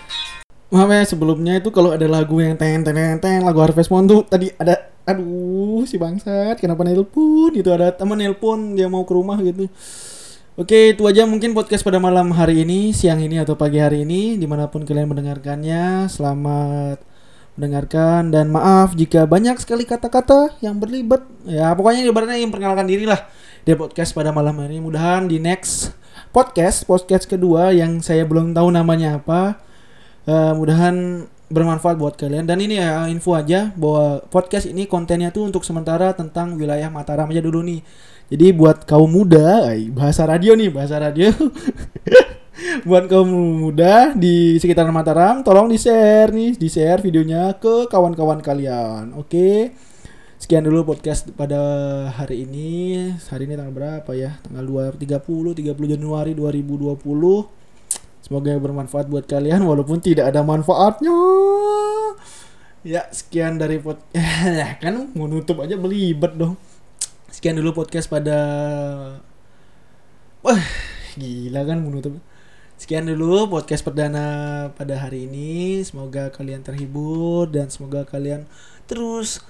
Maaf 0.73 0.89
ya 0.89 1.03
sebelumnya 1.05 1.61
itu 1.61 1.69
kalau 1.69 1.93
ada 1.93 2.09
lagu 2.09 2.41
yang 2.41 2.57
teng 2.57 2.81
teng 2.81 2.97
teng 2.97 3.21
teng 3.21 3.41
lagu 3.45 3.61
Harvest 3.61 3.93
Moon 3.93 4.09
tuh 4.09 4.25
tadi 4.25 4.49
ada 4.57 4.89
aduh 5.05 5.85
si 5.85 6.01
bangsat 6.01 6.57
kenapa 6.57 6.81
nelpon 6.81 7.53
itu 7.53 7.69
ada 7.69 7.93
teman 7.93 8.17
nelpon 8.17 8.73
dia 8.73 8.89
mau 8.89 9.05
ke 9.05 9.13
rumah 9.13 9.37
gitu 9.45 9.69
Oke, 10.55 10.95
itu 10.95 11.03
aja 11.03 11.27
mungkin 11.27 11.51
podcast 11.51 11.83
pada 11.83 11.99
malam 11.99 12.31
hari 12.31 12.63
ini, 12.63 12.95
siang 12.95 13.19
ini 13.19 13.43
atau 13.43 13.59
pagi 13.59 13.75
hari 13.75 14.07
ini, 14.07 14.39
di 14.39 14.47
mana 14.47 14.71
pun 14.71 14.87
kalian 14.87 15.11
mendengarkannya. 15.11 16.07
Selamat 16.07 17.03
mendengarkan 17.59 18.31
dan 18.31 18.47
maaf 18.47 18.95
jika 18.95 19.27
banyak 19.27 19.59
sekali 19.59 19.83
kata-kata 19.83 20.55
yang 20.63 20.79
berlibat. 20.79 21.27
Ya, 21.43 21.75
pokoknya 21.75 22.07
ibaratnya 22.07 22.39
yang 22.39 22.55
perkenalkan 22.55 22.87
diri 22.87 23.03
lah 23.03 23.27
di 23.67 23.75
podcast 23.75 24.15
pada 24.15 24.31
malam 24.31 24.55
hari 24.55 24.79
ini. 24.79 24.87
Mudahan 24.87 25.27
di 25.27 25.43
next 25.43 25.91
podcast, 26.31 26.87
podcast 26.87 27.27
kedua 27.27 27.75
yang 27.75 27.99
saya 27.99 28.23
belum 28.23 28.55
tahu 28.55 28.71
namanya 28.71 29.19
apa, 29.19 29.59
uh, 30.25 30.53
mudahan 30.57 31.25
bermanfaat 31.49 31.95
buat 31.97 32.17
kalian. 32.17 32.45
Dan 32.49 32.61
ini 32.61 32.81
ya 32.81 33.05
info 33.09 33.37
aja 33.37 33.73
bahwa 33.77 34.25
podcast 34.29 34.69
ini 34.69 34.89
kontennya 34.89 35.29
tuh 35.29 35.45
untuk 35.45 35.61
sementara 35.61 36.13
tentang 36.17 36.57
wilayah 36.57 36.89
Mataram 36.89 37.29
aja 37.29 37.41
dulu 37.41 37.61
nih 37.61 37.81
jadi 38.25 38.57
buat 38.57 38.89
kaum 38.89 39.05
muda, 39.05 39.69
bahasa 39.93 40.25
radio 40.25 40.57
nih, 40.57 40.73
bahasa 40.73 40.97
radio. 40.97 41.29
buat 42.89 43.05
kaum 43.05 43.29
muda 43.61 44.17
di 44.17 44.57
sekitar 44.57 44.89
Mataram, 44.89 45.45
tolong 45.45 45.69
di-share 45.69 46.33
nih, 46.33 46.57
di-share 46.57 47.05
videonya 47.05 47.53
ke 47.61 47.85
kawan-kawan 47.85 48.41
kalian. 48.41 49.13
Oke. 49.13 49.77
Sekian 50.41 50.65
dulu 50.65 50.89
podcast 50.89 51.29
pada 51.37 51.61
hari 52.17 52.49
ini. 52.49 53.13
Hari 53.13 53.45
ini 53.45 53.53
tanggal 53.53 53.77
berapa 53.77 54.11
ya? 54.17 54.41
Tanggal 54.41 54.97
2 54.97 55.21
30 55.21 55.77
30 55.77 55.93
Januari 55.93 56.33
2020. 56.33 56.97
Semoga 58.25 58.57
bermanfaat 58.57 59.05
buat 59.05 59.29
kalian 59.29 59.61
walaupun 59.69 60.01
tidak 60.01 60.33
ada 60.33 60.41
manfaatnya. 60.41 61.13
Ya, 62.81 63.05
sekian 63.13 63.61
dari 63.61 63.77
podcast. 63.77 64.17
Ya 64.65 64.81
kan 64.81 65.13
mau 65.13 65.29
aja 65.61 65.77
belibet 65.77 66.33
dong. 66.33 66.57
Sekian 67.29 67.61
dulu 67.61 67.85
podcast 67.85 68.09
pada 68.09 68.39
Wah, 70.41 70.65
gila 71.13 71.69
kan 71.69 71.85
menutup. 71.85 72.17
Sekian 72.81 73.05
dulu 73.05 73.45
podcast 73.45 73.85
perdana 73.85 74.25
pada 74.73 74.97
hari 74.97 75.29
ini. 75.29 75.85
Semoga 75.85 76.33
kalian 76.33 76.65
terhibur 76.65 77.45
dan 77.45 77.69
semoga 77.69 78.09
kalian 78.09 78.49
terus 78.89 79.45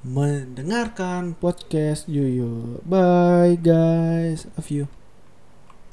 mendengarkan 0.00 1.36
podcast 1.36 2.08
Yuyu. 2.08 2.80
Bye 2.88 3.60
guys. 3.60 4.48
Love 4.56 4.72
you. 4.72 5.03